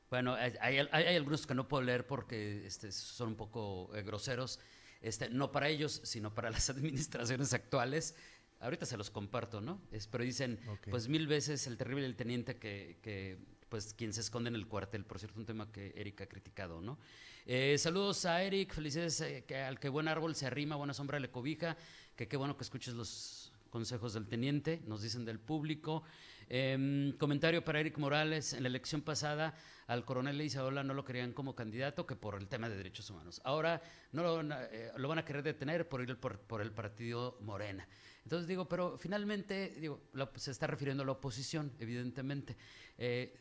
bueno, 0.10 0.34
hay, 0.34 0.54
hay, 0.60 0.88
hay, 0.92 1.16
algunos 1.16 1.46
que 1.46 1.54
no 1.54 1.68
puedo 1.68 1.84
leer 1.84 2.08
porque 2.08 2.66
este, 2.66 2.92
son 2.92 3.30
un 3.30 3.36
poco 3.36 3.92
eh, 3.96 4.02
groseros, 4.02 4.60
este, 5.02 5.30
no 5.30 5.52
para 5.52 5.70
ellos, 5.70 6.02
sino 6.04 6.34
para 6.34 6.50
las 6.52 6.70
administraciones 6.70 7.54
actuales. 7.54 8.16
Ahorita 8.60 8.86
se 8.86 8.98
los 8.98 9.10
comparto, 9.10 9.62
¿no? 9.62 9.82
Es, 9.92 10.08
pero 10.08 10.24
dicen, 10.24 10.60
okay. 10.68 10.92
pues 10.92 11.08
mil 11.08 11.28
veces 11.28 11.66
el 11.68 11.78
terrible 11.78 12.06
el 12.06 12.16
teniente 12.16 12.58
que, 12.58 12.98
que, 13.02 13.38
pues 13.70 13.94
quien 13.94 14.12
se 14.14 14.22
esconde 14.22 14.50
en 14.50 14.56
el 14.56 14.68
cuartel, 14.68 15.06
por 15.06 15.20
cierto, 15.20 15.40
un 15.40 15.46
tema 15.46 15.72
que 15.72 15.94
Eric 15.96 16.22
ha 16.22 16.28
criticado, 16.28 16.82
¿no? 16.82 16.98
Eh, 17.46 17.78
saludos 17.78 18.26
a 18.26 18.44
Eric, 18.44 18.74
felicidades 18.74 19.22
eh, 19.22 19.44
que 19.48 19.58
al 19.58 19.80
que 19.80 19.90
buen 19.90 20.08
árbol 20.08 20.36
se 20.36 20.46
arrima, 20.46 20.76
buena 20.76 20.94
sombra 20.94 21.20
le 21.20 21.32
cobija, 21.32 21.78
que 22.16 22.28
qué 22.28 22.36
bueno 22.36 22.58
que 22.58 22.64
escuches 22.64 22.96
los 22.96 23.54
consejos 23.70 24.14
del 24.14 24.28
teniente, 24.28 24.82
nos 24.86 25.02
dicen 25.02 25.24
del 25.24 25.40
público. 25.40 26.04
Eh, 26.50 27.14
comentario 27.18 27.64
para 27.64 27.80
Eric 27.80 27.98
Morales, 28.00 28.54
en 28.54 28.64
la 28.64 28.70
elección 28.70 29.02
pasada 29.02 29.54
al 29.90 30.06
coronel 30.06 30.40
Isaola 30.40 30.84
no 30.84 30.94
lo 30.94 31.04
querían 31.04 31.34
como 31.34 31.56
candidato 31.56 32.06
que 32.06 32.16
por 32.16 32.36
el 32.36 32.48
tema 32.48 32.70
de 32.70 32.78
derechos 32.78 33.10
humanos. 33.10 33.42
Ahora 33.44 33.82
no 34.12 34.22
lo, 34.22 34.56
eh, 34.56 34.92
lo 34.96 35.10
van 35.10 35.18
a 35.18 35.26
querer 35.26 35.42
detener 35.42 35.90
por 35.90 36.02
ir 36.02 36.16
por, 36.20 36.62
el 36.62 36.72
partido 36.72 37.40
Morena. 37.42 37.88
Entonces 38.24 38.48
digo, 38.48 38.70
pero 38.70 39.00
finalmente 39.00 39.76
digo, 39.80 40.04
se 40.36 40.52
está 40.52 40.68
refiriendo 40.68 41.02
a 41.02 41.08
la 41.08 41.14
oposición, 41.14 41.74
evidentemente. 41.80 42.56
Eh, 43.00 43.36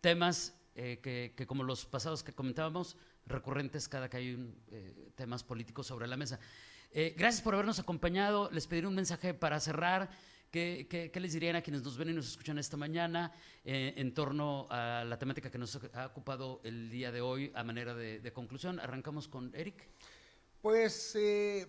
temas 0.00 0.58
eh, 0.74 0.98
que, 1.36 1.46
como 1.46 1.62
los 1.62 1.86
pasados 1.86 2.24
que 2.24 2.32
comentábamos, 2.32 2.96
recurrentes 3.24 3.88
cada 3.88 4.10
que 4.10 4.16
hay 4.16 4.34
un, 4.34 4.60
temas 5.14 5.44
políticos 5.44 5.86
sobre 5.86 6.08
la 6.08 6.16
mesa. 6.16 6.40
gracias 6.92 7.42
por 7.42 7.54
habernos 7.54 7.78
acompañado. 7.78 8.50
Les 8.50 8.66
pediré 8.66 8.88
un 8.88 8.96
mensaje 8.96 9.34
para 9.34 9.60
cerrar. 9.60 10.10
¿Qué, 10.52 10.86
qué, 10.86 11.10
qué, 11.10 11.18
les 11.18 11.32
dirían 11.32 11.56
a 11.56 11.62
quienes 11.62 11.82
nos 11.82 11.96
ven 11.96 12.10
y 12.10 12.12
nos 12.12 12.28
escuchan 12.28 12.58
esta 12.58 12.76
mañana 12.76 13.32
eh, 13.64 13.94
en 13.96 14.12
torno 14.12 14.66
a 14.68 15.02
la 15.02 15.18
temática 15.18 15.50
que 15.50 15.56
nos 15.56 15.80
ha 15.94 16.04
ocupado 16.04 16.60
el 16.62 16.90
día 16.90 17.10
de 17.10 17.22
hoy 17.22 17.50
a 17.54 17.64
manera 17.64 17.94
de, 17.94 18.20
de 18.20 18.32
conclusión? 18.34 18.78
Arrancamos 18.78 19.28
con 19.28 19.50
Eric. 19.54 19.88
Pues 20.60 21.16
eh, 21.16 21.66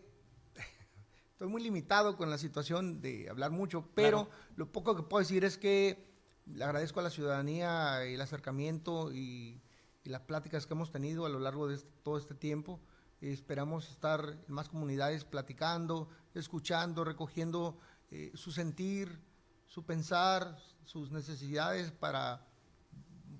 estoy 1.31 1.47
muy 1.47 1.63
limitado 1.63 2.17
con 2.17 2.29
la 2.29 2.37
situación 2.37 2.99
de 2.99 3.29
hablar 3.29 3.51
mucho, 3.51 3.87
pero 3.95 4.25
claro. 4.25 4.51
lo 4.57 4.69
poco 4.69 4.97
que 4.97 5.03
puedo 5.03 5.21
decir 5.21 5.45
es 5.45 5.57
que 5.57 6.05
le 6.45 6.65
agradezco 6.65 6.99
a 6.99 7.03
la 7.03 7.09
ciudadanía 7.09 8.03
el 8.03 8.19
acercamiento 8.19 9.13
y, 9.13 9.61
y 10.03 10.09
las 10.09 10.23
pláticas 10.23 10.67
que 10.67 10.73
hemos 10.73 10.91
tenido 10.91 11.25
a 11.25 11.29
lo 11.29 11.39
largo 11.39 11.69
de 11.69 11.75
este, 11.75 11.89
todo 12.03 12.17
este 12.17 12.35
tiempo. 12.35 12.81
Esperamos 13.21 13.89
estar 13.89 14.37
en 14.45 14.53
más 14.53 14.67
comunidades 14.67 15.23
platicando, 15.23 16.09
escuchando, 16.33 17.05
recogiendo 17.05 17.77
eh, 18.11 18.31
su 18.35 18.51
sentir, 18.51 19.19
su 19.67 19.85
pensar, 19.85 20.57
sus 20.85 21.11
necesidades 21.11 21.91
para 21.91 22.45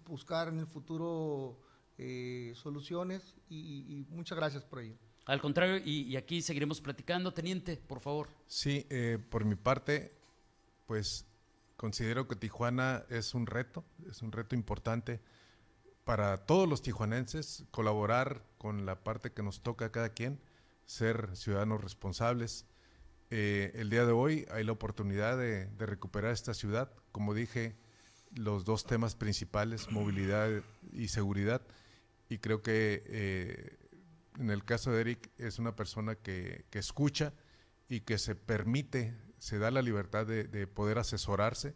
buscar 0.06 0.48
en 0.48 0.60
el 0.60 0.68
futuro 0.68 1.60
eh, 1.98 2.54
soluciones 2.56 3.36
y, 3.50 3.86
y, 3.88 4.06
muchas 4.10 4.38
gracias 4.38 4.64
por 4.64 4.80
ello. 4.80 4.96
Al 5.26 5.40
contrario, 5.40 5.78
y, 5.78 6.02
y, 6.02 6.18
aquí 6.18 6.42
seguiremos 6.42 6.82
platicando. 6.82 7.34
Teniente, 7.34 7.78
por 7.78 8.02
favor. 8.02 8.30
Sí, 8.48 8.86
eh, 8.90 9.20
por 9.30 9.46
mi 9.46 9.56
parte, 9.56 10.14
pues 10.86 11.26
considero 11.78 12.28
que 12.28 12.36
Tijuana 12.36 13.06
es 13.10 13.34
un 13.34 13.46
reto, 13.46 13.86
es 14.10 14.22
un 14.22 14.32
reto 14.32 14.56
importante 14.56 15.22
para 16.04 16.46
todos 16.46 16.68
los 16.68 16.82
tijuanenses, 16.82 17.66
colaborar 17.72 18.44
con 18.58 18.86
la 18.86 19.04
parte 19.04 19.32
que 19.32 19.44
nos 19.44 19.62
toca 19.62 19.86
a 19.86 19.92
cada 19.92 20.10
quien, 20.10 20.42
ser 20.86 21.36
ciudadanos 21.36 21.82
responsables, 21.82 22.66
eh, 23.36 23.72
el 23.74 23.90
día 23.90 24.06
de 24.06 24.12
hoy 24.12 24.46
hay 24.52 24.64
la 24.64 24.74
oportunidad 24.74 25.40
de, 25.40 25.66
de, 25.66 25.86
recuperar 25.88 26.32
esta 26.32 26.54
ciudad. 26.54 26.92
Como 27.12 27.34
dije, 27.34 27.76
los 28.36 28.64
dos 28.64 28.86
temas 28.86 29.16
principales, 29.16 29.92
movilidad 29.92 30.52
y 30.92 31.08
seguridad. 31.08 31.64
Y 32.30 32.38
creo 32.38 32.62
que 32.62 33.02
eh, 33.08 33.80
en 34.38 34.52
el 34.52 34.64
caso 34.64 34.92
de 34.92 35.02
Eric 35.02 35.32
es 35.40 35.58
una 35.58 35.76
persona 35.76 36.14
que, 36.14 36.66
que, 36.70 36.78
escucha 36.78 37.34
y 37.90 38.02
que 38.02 38.20
se 38.20 38.36
permite, 38.36 39.16
se 39.40 39.58
da 39.58 39.72
la 39.72 39.82
libertad 39.82 40.28
de, 40.28 40.44
de 40.44 40.68
poder 40.68 41.00
asesorarse 41.00 41.74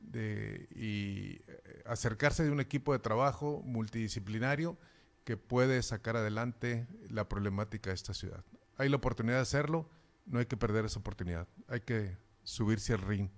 de, 0.00 0.66
y 0.74 1.42
acercarse 1.84 2.42
de 2.42 2.50
un 2.50 2.60
equipo 2.60 2.94
de 2.94 3.00
trabajo 3.00 3.60
multidisciplinario 3.66 4.78
que 5.24 5.36
puede 5.36 5.82
sacar 5.82 6.16
adelante 6.16 6.88
la 7.10 7.28
problemática 7.28 7.90
de 7.90 7.96
esta 7.96 8.14
ciudad. 8.14 8.42
Hay 8.78 8.88
la 8.88 8.96
oportunidad 8.96 9.36
de 9.36 9.42
hacerlo 9.42 9.90
no 10.26 10.38
hay 10.38 10.46
que 10.46 10.56
perder 10.56 10.84
esa 10.84 10.98
oportunidad. 10.98 11.48
Hay 11.68 11.80
que 11.80 12.16
subirse 12.42 12.92
al 12.92 13.00
ring 13.00 13.30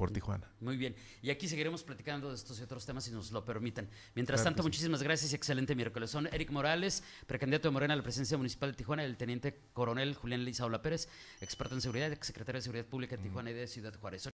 por 0.00 0.10
Tijuana. 0.10 0.50
Muy 0.60 0.78
bien. 0.78 0.96
Y 1.20 1.28
aquí 1.28 1.46
seguiremos 1.46 1.84
platicando 1.84 2.30
de 2.30 2.34
estos 2.34 2.58
y 2.58 2.62
otros 2.62 2.86
temas 2.86 3.04
si 3.04 3.10
nos 3.10 3.32
lo 3.32 3.44
permiten. 3.44 3.86
Mientras 4.14 4.40
claro 4.40 4.52
tanto, 4.52 4.62
sí. 4.62 4.68
muchísimas 4.68 5.02
gracias 5.02 5.32
y 5.32 5.34
excelente 5.36 5.74
miércoles. 5.74 6.10
Son 6.10 6.26
Eric 6.32 6.50
Morales, 6.50 7.02
precandidato 7.26 7.68
de 7.68 7.72
Morena 7.72 7.92
a 7.92 7.98
la 7.98 8.02
presidencia 8.02 8.38
municipal 8.38 8.70
de 8.70 8.78
Tijuana, 8.78 9.02
y 9.02 9.06
el 9.06 9.18
teniente 9.18 9.60
coronel 9.74 10.14
Julián 10.14 10.42
Lizaola 10.44 10.80
Pérez, 10.80 11.06
experto 11.42 11.74
en 11.74 11.82
seguridad, 11.82 12.16
secretario 12.22 12.60
de 12.60 12.62
Seguridad 12.62 12.86
Pública 12.86 13.18
de 13.18 13.24
Tijuana 13.24 13.50
mm. 13.50 13.52
y 13.52 13.56
de 13.56 13.66
Ciudad 13.66 13.92
Juárez. 14.00 14.30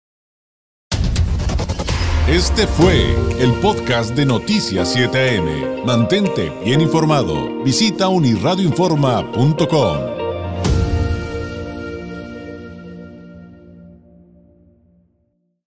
Este 2.28 2.66
fue 2.66 3.14
el 3.40 3.52
podcast 3.60 4.14
de 4.14 4.24
Noticias 4.24 4.96
7am. 4.96 5.84
Mantente 5.84 6.50
bien 6.64 6.80
informado. 6.80 7.62
Visita 7.64 8.06
unirradioinforma.com. 8.08 10.15